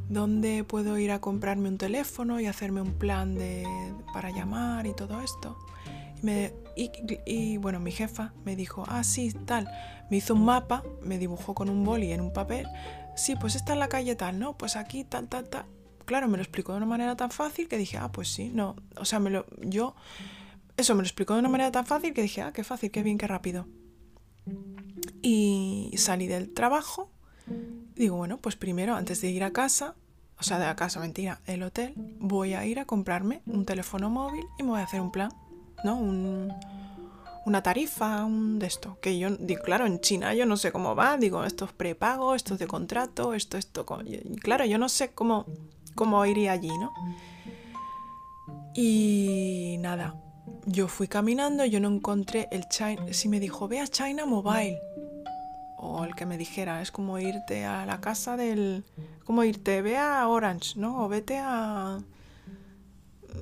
[0.10, 3.68] dónde puedo ir a comprarme un teléfono y hacerme un plan de,
[4.14, 5.58] para llamar y todo esto?
[6.76, 9.70] Y, bueno, mi jefa me dijo, ah, sí, tal.
[10.10, 12.68] Me hizo un mapa, me dibujó con un boli en un papel.
[13.16, 14.58] Sí, pues está en la calle tal, ¿no?
[14.58, 15.66] Pues aquí tal, tal, tal.
[16.06, 18.76] Claro, me lo explicó de una manera tan fácil que dije, ah, pues sí, no.
[18.98, 19.96] O sea, me lo, yo
[20.78, 23.04] eso me lo explicó de una manera tan fácil que dije, ah, qué fácil, qué
[23.04, 23.68] bien, qué rápido.
[25.22, 27.10] Y salí del trabajo.
[27.96, 29.96] Digo, bueno, pues primero, antes de ir a casa,
[30.38, 34.10] o sea, de la casa, mentira, el hotel, voy a ir a comprarme un teléfono
[34.10, 35.32] móvil y me voy a hacer un plan,
[35.84, 35.96] ¿no?
[35.96, 36.52] Un,
[37.46, 38.98] una tarifa, un de esto.
[39.02, 42.36] Que yo, digo, claro, en China yo no sé cómo va, digo, esto es prepago,
[42.36, 43.86] esto es de contrato, esto, esto.
[44.42, 45.46] Claro, yo no sé cómo,
[45.96, 46.92] cómo iría allí, ¿no?
[48.76, 50.16] Y nada,
[50.66, 53.06] yo fui caminando, yo no encontré el China.
[53.12, 54.80] Si me dijo, ve a China Mobile.
[55.78, 58.84] O el que me dijera, es como irte a la casa del.
[59.24, 61.06] Como irte, ve a Orange, ¿no?
[61.06, 62.00] O vete a.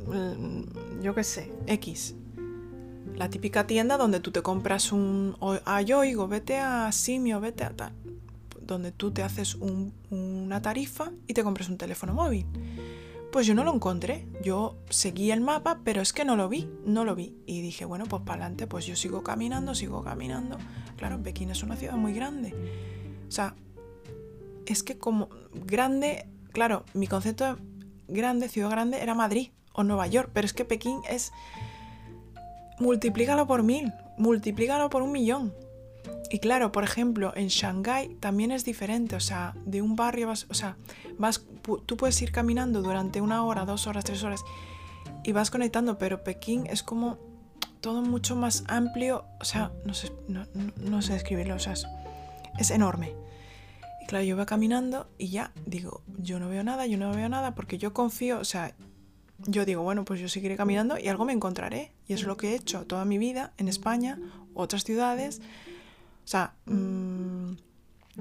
[0.07, 2.15] Mm, yo qué sé, X.
[3.15, 5.37] La típica tienda donde tú te compras un.
[5.65, 7.93] A Yoigo, vete a Simio, vete a tal.
[8.61, 12.45] Donde tú te haces una tarifa y te compras un teléfono móvil.
[13.33, 14.27] Pues yo no lo encontré.
[14.43, 17.35] Yo seguí el mapa, pero es que no lo vi, no lo vi.
[17.47, 20.59] Y dije, bueno, pues para adelante, pues yo sigo caminando, sigo caminando.
[20.97, 22.53] Claro, Pekín es una ciudad muy grande.
[23.27, 23.55] O sea,
[24.67, 27.55] es que como grande, claro, mi concepto de
[28.07, 31.31] grande, ciudad grande, era Madrid o Nueva York, pero es que Pekín es...
[32.79, 35.55] Multiplícalo por mil, multiplícalo por un millón.
[36.29, 40.47] Y claro, por ejemplo, en Shanghái también es diferente, o sea, de un barrio vas,
[40.49, 40.77] o sea,
[41.17, 41.45] vas,
[41.85, 44.43] tú puedes ir caminando durante una hora, dos horas, tres horas
[45.23, 47.17] y vas conectando, pero Pekín es como
[47.81, 51.73] todo mucho más amplio, o sea, no sé, no, sé describirlo, o sea,
[52.57, 53.13] es, enorme.
[54.01, 57.29] Y claro, yo voy caminando y ya digo, yo no veo nada, yo no veo
[57.29, 58.75] nada, porque yo confío, o sea,
[59.45, 61.91] yo digo, bueno, pues yo seguiré caminando y algo me encontraré.
[62.07, 64.19] Y es lo que he hecho toda mi vida en España,
[64.53, 65.41] otras ciudades.
[66.23, 67.53] O sea, mm,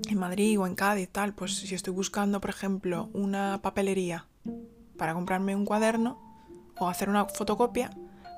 [0.08, 4.26] en Madrid o en Cádiz, tal, pues si estoy buscando, por ejemplo, una papelería
[4.96, 6.18] para comprarme un cuaderno
[6.78, 7.90] o hacer una fotocopia,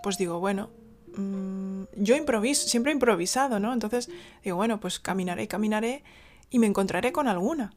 [0.03, 0.71] pues digo, bueno,
[1.17, 3.73] mm, yo improviso, siempre he improvisado, ¿no?
[3.73, 4.11] Entonces
[4.43, 6.05] digo, bueno, pues caminaré, caminaré
[6.51, 7.73] y me encontraré con alguna.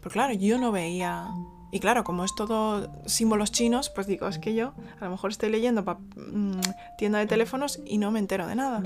[0.00, 1.28] Pero claro, yo no veía...
[1.72, 5.32] Y claro, como es todo símbolos chinos, pues digo, es que yo a lo mejor
[5.32, 6.60] estoy leyendo mm,
[6.98, 8.84] tienda de teléfonos y no me entero de nada.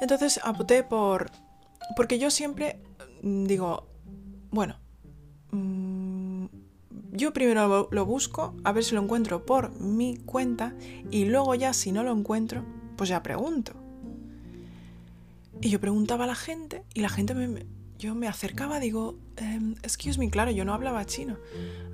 [0.00, 1.30] Entonces apunté por
[1.96, 2.80] porque yo siempre
[3.22, 3.86] mm, digo,
[4.50, 4.76] bueno,
[5.52, 6.46] mm,
[7.12, 10.74] yo primero lo busco, a ver si lo encuentro por mi cuenta
[11.10, 12.64] y luego ya si no lo encuentro,
[12.96, 13.72] pues ya pregunto.
[15.60, 17.66] Y yo preguntaba a la gente y la gente me,
[17.98, 21.36] yo me acercaba, digo, em, excuse me, claro, yo no hablaba chino.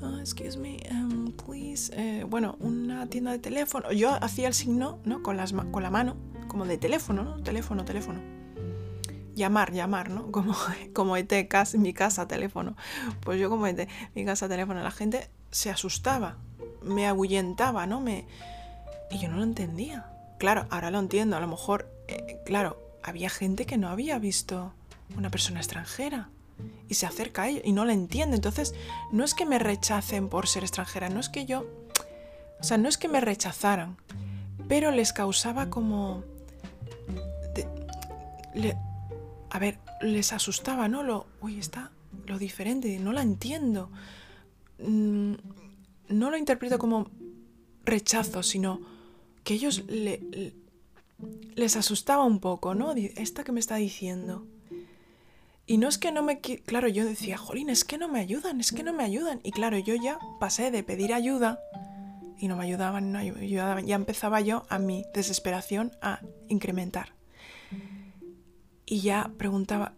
[0.01, 1.93] Ah, excuse me, um, please.
[1.97, 3.91] Eh, bueno, una tienda de teléfono.
[3.91, 5.23] Yo hacía el signo, ¿no?
[5.23, 7.43] Con, las, con la mano, como de teléfono, ¿no?
[7.43, 8.21] Teléfono, teléfono.
[9.37, 10.33] Llamar, llamar, ¿no?
[10.33, 10.57] Como,
[10.93, 11.33] como ET,
[11.75, 12.77] mi casa, teléfono.
[13.21, 14.83] Pues yo como ET, mi casa, teléfono.
[14.83, 16.39] La gente se asustaba,
[16.83, 18.01] me ahuyentaba, ¿no?
[18.01, 18.27] Me...
[19.11, 20.07] Y yo no lo entendía.
[20.39, 21.37] Claro, ahora lo entiendo.
[21.37, 24.73] A lo mejor, eh, claro, había gente que no había visto
[25.17, 26.29] una persona extranjera
[26.89, 28.37] y se acerca a ellos y no la entiende.
[28.37, 28.75] Entonces,
[29.13, 31.67] no es que me rechacen por ser extranjera, no es que yo,
[32.61, 33.97] o sea, no es que me rechazaran,
[34.69, 36.25] pero les causaba como...
[39.51, 41.03] a ver, les asustaba, ¿no?
[41.03, 41.93] Lo, uy, está
[42.27, 43.91] lo diferente, no la entiendo.
[44.79, 45.35] Mm,
[46.09, 47.11] no lo interpreto como
[47.85, 48.81] rechazo, sino
[49.45, 50.55] que ellos le,
[51.55, 52.93] les asustaba un poco, ¿no?
[52.93, 54.47] Esta que me está diciendo.
[55.67, 56.41] Y no es que no me...
[56.41, 59.41] Claro, yo decía, jolín, es que no me ayudan, es que no me ayudan.
[59.43, 61.59] Y claro, yo ya pasé de pedir ayuda
[62.39, 63.87] y no me ayudaban, no ayudaban.
[63.87, 67.16] Ya empezaba yo a mi desesperación a incrementar.
[68.87, 69.95] Y ya preguntaba,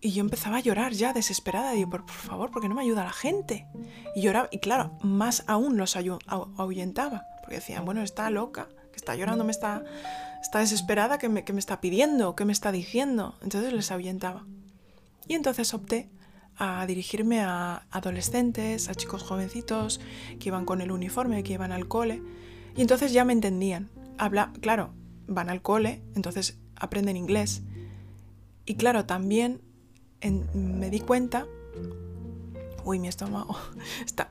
[0.00, 1.72] y yo empezaba a llorar ya desesperada.
[1.72, 3.66] Digo, por, por favor, ¿por qué no me ayuda la gente?
[4.16, 7.24] Y lloraba, y claro, más aún los ahuyentaba.
[7.42, 9.84] Porque decían, bueno, está loca, que está llorando, me está,
[10.42, 13.34] está desesperada, que me, que me está pidiendo, que me está diciendo.
[13.42, 14.46] Entonces les ahuyentaba.
[15.28, 16.10] Y entonces opté
[16.56, 20.00] a dirigirme a adolescentes, a chicos jovencitos
[20.38, 22.22] que iban con el uniforme, que iban al cole.
[22.76, 23.90] Y entonces ya me entendían.
[24.18, 24.92] Habla, claro,
[25.26, 27.62] van al cole, entonces aprenden inglés.
[28.70, 29.62] Y claro, también
[30.54, 31.44] me di cuenta...
[32.84, 33.58] Uy, mi estómago
[34.06, 34.30] está...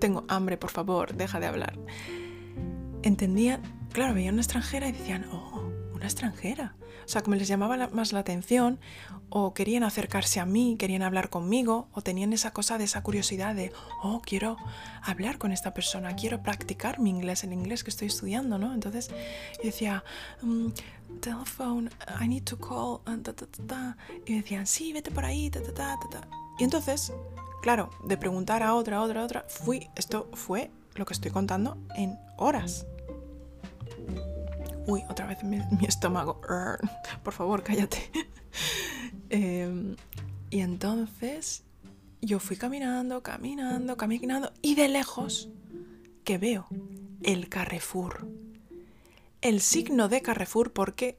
[0.00, 1.78] Tengo hambre, por favor, deja de hablar.
[3.04, 3.62] Entendían,
[3.92, 5.63] claro, veían una extranjera y decían, oh,
[6.06, 6.74] extranjera.
[7.04, 8.78] O sea, como les llamaba más la atención,
[9.28, 13.54] o querían acercarse a mí, querían hablar conmigo, o tenían esa cosa de esa curiosidad
[13.54, 14.56] de, oh, quiero
[15.02, 18.72] hablar con esta persona, quiero practicar mi inglés, el inglés que estoy estudiando, ¿no?
[18.72, 20.04] Entonces yo decía,
[20.42, 20.72] um,
[21.20, 21.90] telephone,
[22.20, 26.28] I need to call, uh, y decían, sí, vete por ahí, ta, ta, ta, ta.
[26.58, 27.12] Y entonces,
[27.60, 31.30] claro, de preguntar a otra, a otra, a otra, fui, esto fue lo que estoy
[31.30, 32.86] contando en horas.
[34.86, 36.40] Uy, otra vez mi, estómago.
[37.22, 38.10] Por favor, cállate.
[39.30, 39.96] Em,
[40.50, 41.64] y entonces
[42.20, 45.48] yo fui caminando, caminando, caminando y de lejos
[46.22, 46.66] que veo
[47.22, 48.28] el Carrefour.
[49.40, 51.16] El signo de Carrefour porque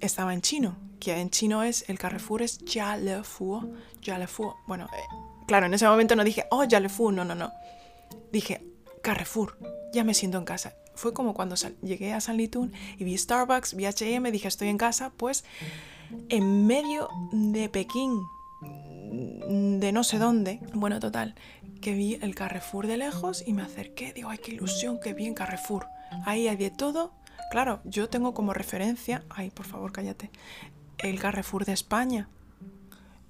[0.00, 4.26] estaba en chino, que en chino es el Carrefour es Ya le fu, Ya le
[4.26, 4.52] fu.
[4.66, 7.52] Bueno, eh, claro, en ese momento no dije, oh, Ya le fu, no, no, no.
[8.32, 8.66] Dije,
[9.02, 9.56] Carrefour,
[9.92, 13.74] ya me siento en casa fue como cuando llegué a San Litún y vi Starbucks,
[13.74, 15.44] vi H&M, dije estoy en casa, pues
[16.28, 18.20] en medio de Pekín,
[19.80, 21.34] de no sé dónde, bueno, total,
[21.80, 25.34] que vi el Carrefour de lejos y me acerqué, digo, ay, qué ilusión, qué bien
[25.34, 25.86] Carrefour.
[26.24, 27.12] Ahí hay de todo.
[27.50, 30.30] Claro, yo tengo como referencia, ay, por favor, cállate,
[30.98, 32.28] el Carrefour de España.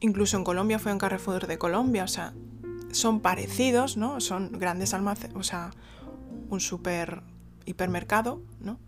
[0.00, 2.33] Incluso en Colombia fue un Carrefour de Colombia, o sea,
[2.92, 4.20] son parecidos, ¿no?
[4.20, 5.72] Son grandes almacenes, o sea,
[6.48, 7.22] un súper
[7.66, 8.79] hipermercado, ¿no?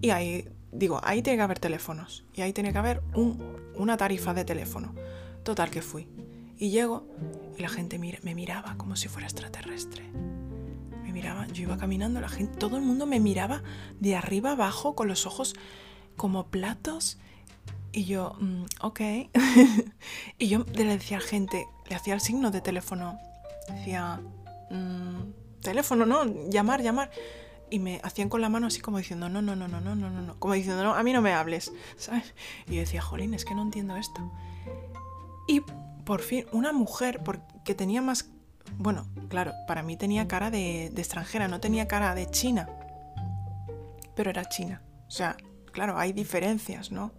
[0.00, 2.24] Y ahí, digo, ahí tiene que haber teléfonos.
[2.34, 3.02] Y ahí tiene que haber
[3.74, 4.94] una tarifa de teléfono.
[5.42, 6.08] Total que fui.
[6.58, 7.06] Y llego
[7.56, 10.04] y la gente me miraba como si fuera extraterrestre.
[11.02, 13.62] Me miraba, yo iba caminando, la gente, todo el mundo me miraba
[13.98, 15.54] de arriba abajo con los ojos
[16.16, 17.18] como platos.
[17.92, 19.00] Y yo, mm, ok.
[20.38, 23.18] y yo le decía a la gente, le hacía el signo de teléfono.
[23.68, 24.20] Decía,
[24.70, 27.10] mm, teléfono, no, llamar, llamar
[27.70, 30.10] y me hacían con la mano así como diciendo, no, no, no, no, no, no,
[30.10, 32.34] no, no, como diciendo, no, a mí no me hables, ¿sabes?
[32.66, 34.20] Y yo decía, jolín, es que no entiendo esto.
[35.46, 35.62] Y
[36.04, 37.20] por fin, una mujer
[37.64, 38.30] que tenía más,
[38.78, 42.68] bueno, claro, para mí tenía cara de, extranjera, no tenía cara de china,
[44.14, 44.82] pero era china.
[45.08, 45.36] O sea,
[45.72, 47.12] claro, hay diferencias, ¿no?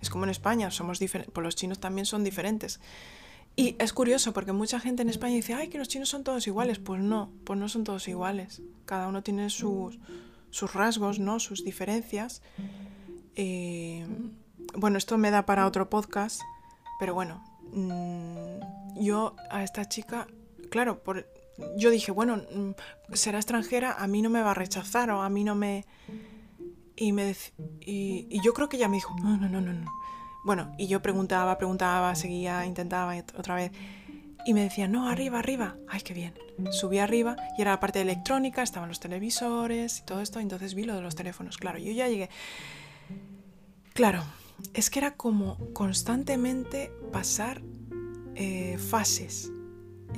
[0.00, 2.80] Es como en España, somos diferentes, pues los chinos también son diferentes.
[3.60, 6.46] Y es curioso porque mucha gente en España dice, ay, que los chinos son todos
[6.46, 6.78] iguales.
[6.78, 8.62] Pues no, pues no son todos iguales.
[8.86, 9.98] Cada uno tiene sus,
[10.48, 11.38] sus rasgos, ¿no?
[11.40, 12.40] Sus diferencias.
[13.34, 14.06] Eh,
[14.74, 16.40] bueno, esto me da para otro podcast,
[16.98, 17.44] pero bueno,
[17.74, 20.26] mm, yo a esta chica,
[20.70, 21.26] claro, por,
[21.76, 22.70] yo dije, bueno, mm,
[23.12, 25.84] será extranjera, a mí no me va a rechazar o a mí no me...
[26.96, 27.36] Y, me,
[27.80, 29.99] y, y yo creo que ella me dijo, no, no, no, no, no
[30.44, 33.72] bueno, y yo preguntaba, preguntaba, seguía, intentaba otra vez.
[34.46, 35.76] Y me decía, no, arriba, arriba.
[35.88, 36.34] Ay, qué bien.
[36.70, 40.40] Subí arriba y era la parte electrónica, estaban los televisores y todo esto.
[40.40, 41.58] Entonces vi lo de los teléfonos.
[41.58, 42.30] Claro, yo ya llegué.
[43.92, 44.22] Claro,
[44.72, 47.60] es que era como constantemente pasar
[48.34, 49.52] eh, fases.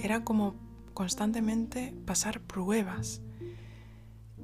[0.03, 0.55] Era como
[0.95, 3.23] constantemente pasar pruebas.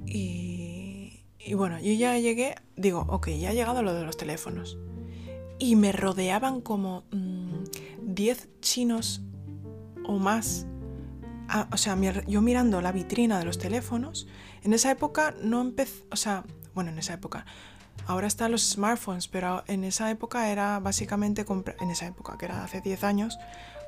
[0.05, 4.77] Y, y bueno, yo ya llegué, digo, ok, ya ha llegado lo de los teléfonos.
[5.59, 7.03] Y me rodeaban como
[8.01, 9.21] 10 mm, chinos
[10.05, 10.65] o más.
[11.47, 11.97] Ah, o sea,
[12.27, 14.27] yo mirando la vitrina de los teléfonos,
[14.63, 16.43] en esa época no empecé, o sea,
[16.73, 17.45] bueno, en esa época,
[18.05, 21.45] ahora están los smartphones, pero en esa época era básicamente,
[21.79, 23.39] en esa época, que era hace 10 años,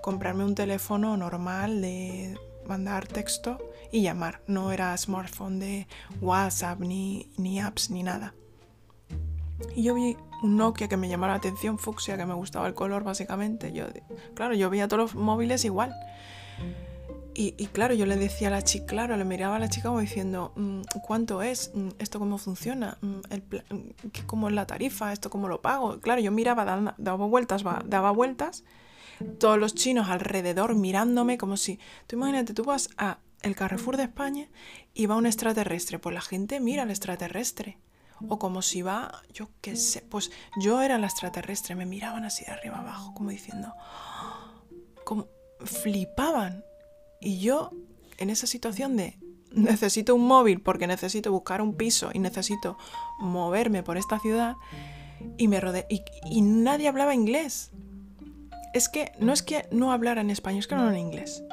[0.01, 3.59] comprarme un teléfono normal de mandar texto
[3.91, 4.41] y llamar.
[4.47, 5.88] No era smartphone de
[6.19, 8.34] WhatsApp, ni, ni apps, ni nada.
[9.76, 12.74] Y yo vi un Nokia que me llamaba la atención, fucsia, que me gustaba el
[12.74, 13.74] color básicamente.
[13.74, 13.86] Yo,
[14.34, 15.93] claro, yo veía todos los móviles igual.
[17.34, 20.01] Y, claro, yo le decía a la chica, claro, le miraba a la chica como
[20.01, 21.72] diciendo, mm, ¿cuánto es?
[21.74, 22.97] Mm, ¿Esto cómo funciona?
[23.01, 23.22] Mm,
[24.28, 25.14] ¿Cómo es la tarifa?
[25.14, 25.99] ¿Esto cómo lo pago?
[26.01, 26.66] Claro, yo miraba,
[26.97, 28.66] daba, vueltas, daba vueltas,
[29.39, 34.03] todos los chinos alrededor mirándome como si, tú imagínate, tú vas a el Carrefour de
[34.03, 34.49] España
[34.93, 37.78] y va un extraterrestre, pues la gente mira al extraterrestre.
[38.28, 42.45] O como si va, yo qué sé, pues yo era la extraterrestre, me miraban así
[42.45, 43.74] de arriba abajo, como diciendo,
[45.05, 45.28] como
[45.59, 46.63] flipaban.
[47.19, 47.72] Y yo,
[48.17, 49.17] en esa situación de
[49.51, 52.78] necesito un móvil porque necesito buscar un piso y necesito
[53.19, 54.55] moverme por esta ciudad,
[55.38, 57.72] y me rodeé, y, nadie hablaba inglés.
[58.74, 61.43] Es que no es que no hablaran español, es que no hablaban inglés.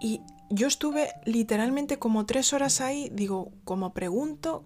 [0.00, 4.62] Y yo estuve literalmente como tres horas ahí, digo, como pregunto,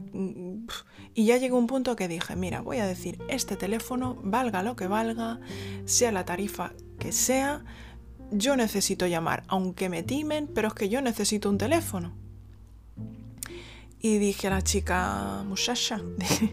[1.15, 4.77] y ya llegó un punto que dije, mira, voy a decir, este teléfono, valga lo
[4.77, 5.41] que valga,
[5.85, 7.65] sea la tarifa que sea,
[8.31, 12.28] yo necesito llamar, aunque me timen, pero es que yo necesito un teléfono.
[14.01, 16.01] Y dije a la chica, muchacha,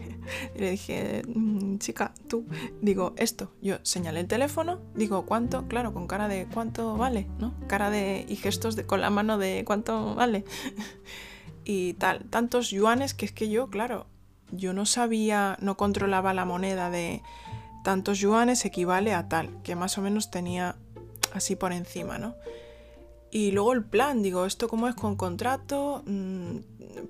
[0.56, 2.44] le dije, mm, chica, tú,
[2.82, 5.68] digo, esto, yo señalé el teléfono, digo, ¿cuánto?
[5.68, 7.54] Claro, con cara de cuánto vale, ¿no?
[7.68, 10.44] Cara de, y gestos de, con la mano de cuánto vale.
[11.64, 14.06] y tal, tantos yuanes que es que yo, claro,
[14.50, 17.22] yo no sabía, no controlaba la moneda de
[17.84, 20.74] tantos yuanes equivale a tal, que más o menos tenía
[21.32, 22.34] así por encima, ¿no?
[23.30, 26.02] Y luego el plan, digo, ¿esto cómo es con contrato?
[26.06, 26.58] Mm,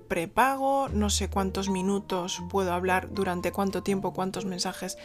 [0.07, 4.97] prepago, no sé cuántos minutos puedo hablar, durante cuánto tiempo, cuántos mensajes.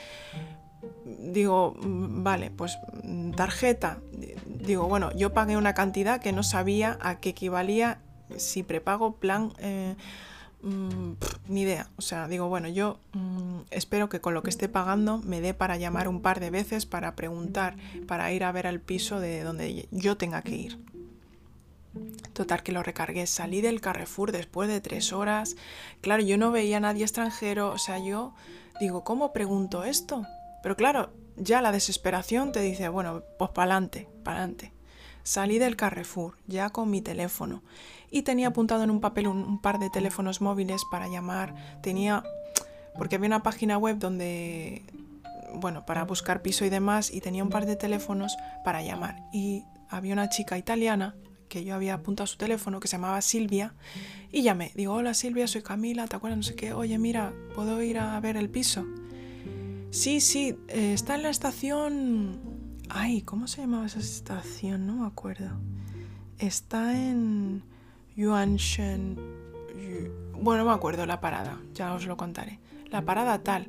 [1.04, 3.98] Digo, mm, vale, pues mm, tarjeta.
[4.46, 8.00] Digo, bueno, yo pagué una cantidad que no sabía a qué equivalía
[8.36, 9.94] si prepago, plan, eh,
[11.48, 11.88] ni idea.
[11.96, 13.00] O sea, digo, bueno, yo
[13.70, 16.86] espero que con lo que esté pagando me dé para llamar un par de veces,
[16.86, 20.91] para preguntar, para ir a ver al piso de donde yo tenga que ir.
[22.32, 25.56] Total que lo recargué, salí del Carrefour después de tres horas.
[26.00, 28.34] Claro, yo no veía a nadie extranjero, o sea, yo
[28.80, 30.26] digo, ¿cómo pregunto esto?
[30.62, 34.72] Pero claro, ya la desesperación te dice, bueno, pues para adelante, para adelante.
[35.22, 37.62] Salí del Carrefour, ya con mi teléfono,
[38.10, 41.54] y tenía apuntado en un papel un, un par de teléfonos móviles para llamar.
[41.82, 42.24] Tenía,
[42.96, 44.82] porque había una página web donde,
[45.54, 49.16] bueno, para buscar piso y demás, y tenía un par de teléfonos para llamar.
[49.32, 51.14] Y había una chica italiana
[51.52, 53.74] que yo había apuntado su teléfono, que se llamaba Silvia,
[54.32, 54.72] y llamé.
[54.74, 56.38] Digo, hola Silvia, soy Camila, ¿te acuerdas?
[56.38, 56.72] No sé qué.
[56.72, 58.86] Oye, mira, ¿puedo ir a ver el piso?
[59.90, 62.40] Sí, sí, eh, está en la estación...
[62.88, 64.86] Ay, ¿cómo se llamaba esa estación?
[64.86, 65.50] No me acuerdo.
[66.38, 67.62] Está en
[68.16, 69.18] Yuanshen...
[70.32, 72.60] Bueno, no me acuerdo la parada, ya os lo contaré.
[72.86, 73.68] La parada tal.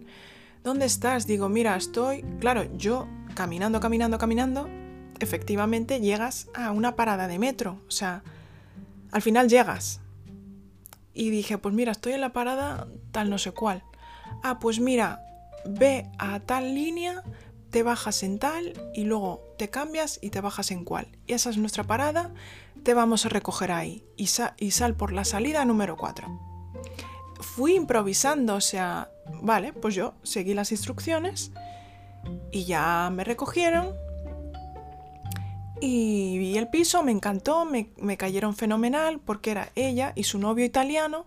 [0.64, 1.28] ¿Dónde estás?
[1.28, 2.24] Digo, mira, estoy...
[2.40, 4.70] Claro, yo caminando, caminando, caminando,
[5.24, 7.82] efectivamente llegas a una parada de metro.
[7.88, 8.24] O sea,
[9.12, 10.02] al final llegas.
[11.14, 13.84] Y dije, pues mira, estoy en la parada tal no sé cuál.
[14.44, 15.22] Ah, pues mira,
[15.66, 17.24] ve a tal línea,
[17.70, 21.08] te bajas en tal y luego te cambias y te bajas en cuál.
[21.28, 22.34] Y esa es nuestra parada,
[22.84, 24.06] te vamos a recoger ahí.
[24.18, 26.28] Y, y sal por la salida número 4.
[27.40, 29.10] Fui improvisando, o sea,
[29.42, 31.52] vale, pues yo seguí las instrucciones
[32.52, 33.94] y ya me recogieron
[35.86, 40.64] y vi el piso, me encantó, me, cayeron fenomenal porque era ella y su novio
[40.64, 41.26] italiano.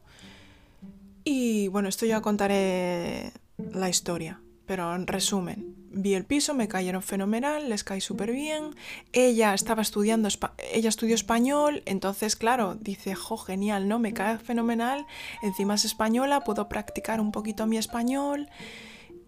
[1.24, 7.02] Y bueno, esto ya contaré la historia, pero en resumen, vi el piso, me cayeron
[7.02, 8.74] fenomenal, les caí súper bien.
[9.12, 10.26] Ella estaba estudiando,
[10.72, 13.98] ella estudió español, entonces claro, dice, jo, genial, ¿no?
[13.98, 15.06] Me cae fenomenal,
[15.42, 18.48] encima es española, puedo practicar un poquito mi español.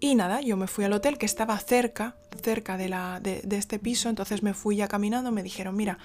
[0.00, 3.80] Y nada, yo me fui al hotel que estaba cerca, cerca de, la, de, este
[3.80, 5.98] piso, entonces me fui ya caminando, me dijeron, mira,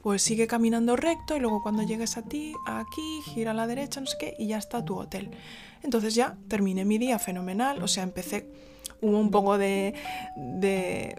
[0.00, 4.00] pues sigue caminando recto y luego cuando llegues a ti, aquí, gira a la derecha,
[4.00, 5.30] no sé qué, y ya está tu hotel.
[5.82, 8.48] Entonces ya terminé mi día fenomenal, o sea, empecé,
[9.00, 9.94] hubo un poco de,
[10.36, 11.16] de,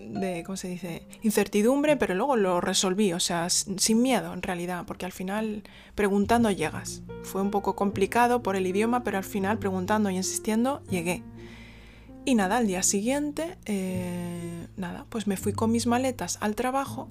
[0.00, 4.84] de, ¿cómo se dice?, incertidumbre, pero luego lo resolví, o sea, sin miedo en realidad,
[4.86, 5.62] porque al final
[5.94, 7.02] preguntando llegas.
[7.22, 11.22] Fue un poco complicado por el idioma, pero al final preguntando y insistiendo llegué.
[12.26, 17.10] Y nada, al día siguiente, eh, nada, pues me fui con mis maletas al trabajo,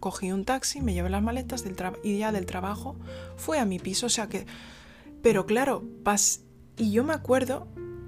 [0.00, 2.96] cogí un taxi, me llevé las maletas del y ya del trabajo
[3.36, 4.46] fue a mi piso, o sea que...
[5.22, 6.40] Pero claro, pas
[6.76, 7.66] y yo me acuerdo,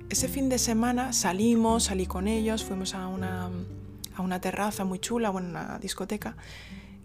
[0.09, 3.51] ese fin de semana salimos, salí con ellos, fuimos a una,
[4.15, 6.37] a una terraza muy chula, bueno, una discoteca,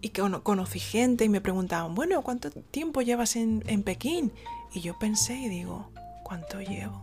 [0.01, 4.31] y que conocí gente y me preguntaban, bueno, ¿cuánto tiempo llevas en, en Pekín?
[4.73, 5.91] Y yo pensé y digo,
[6.23, 7.01] ¿cuánto llevo?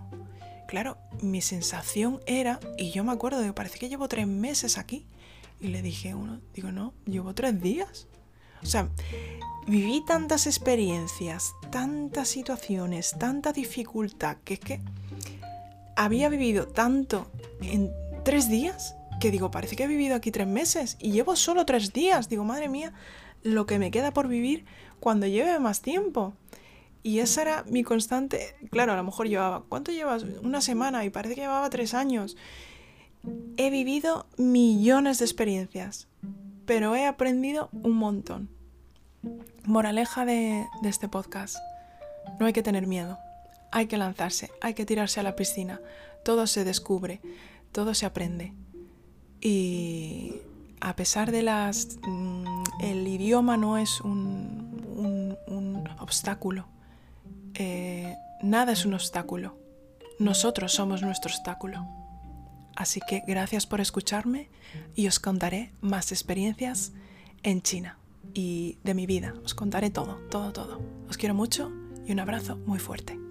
[0.69, 5.07] Claro, mi sensación era, y yo me acuerdo que parece que llevo tres meses aquí.
[5.61, 8.07] Y le dije uno, digo, no, llevo tres días.
[8.63, 8.91] O sea,
[9.67, 14.81] viví tantas experiencias, tantas situaciones, tanta dificultad, que es que
[15.97, 17.31] había vivido tanto
[17.63, 17.91] en
[18.23, 21.95] tres días que digo, parece que he vivido aquí tres meses y llevo solo tres
[21.95, 22.29] días.
[22.29, 22.93] Digo, madre mía,
[23.43, 24.67] lo que me queda por vivir
[25.01, 26.35] cuando lleve más tiempo.
[27.03, 28.57] Y esa era mi constante.
[28.71, 30.25] Claro, a lo mejor llevaba, ¿cuánto llevas?
[30.43, 32.37] Una semana y parece que llevaba tres años.
[33.57, 36.09] He vivido millones de experiencias,
[36.67, 38.49] pero he aprendido un montón.
[39.65, 41.57] Moraleja de, este podcast.
[42.39, 43.19] No hay que tener miedo.
[43.71, 45.81] Hay que lanzarse, hay que tirarse a la piscina.
[46.25, 47.21] Todo se descubre,
[47.71, 48.55] todo se aprende.
[49.41, 50.35] Y
[50.81, 51.99] a pesar de las...
[52.03, 56.67] Mm, el idioma no es un, un obstáculo
[57.59, 59.59] eh, nada es un obstáculo.
[60.19, 61.87] Nosotros somos nuestro obstáculo.
[62.77, 64.49] Así que gracias por escucharme
[64.95, 66.93] y os contaré más experiencias
[67.43, 67.99] en China
[68.35, 69.35] y de mi vida.
[69.45, 70.81] Os contaré todo, todo, todo.
[71.09, 71.73] Os quiero mucho
[72.07, 73.28] y un abrazo muy fuerte.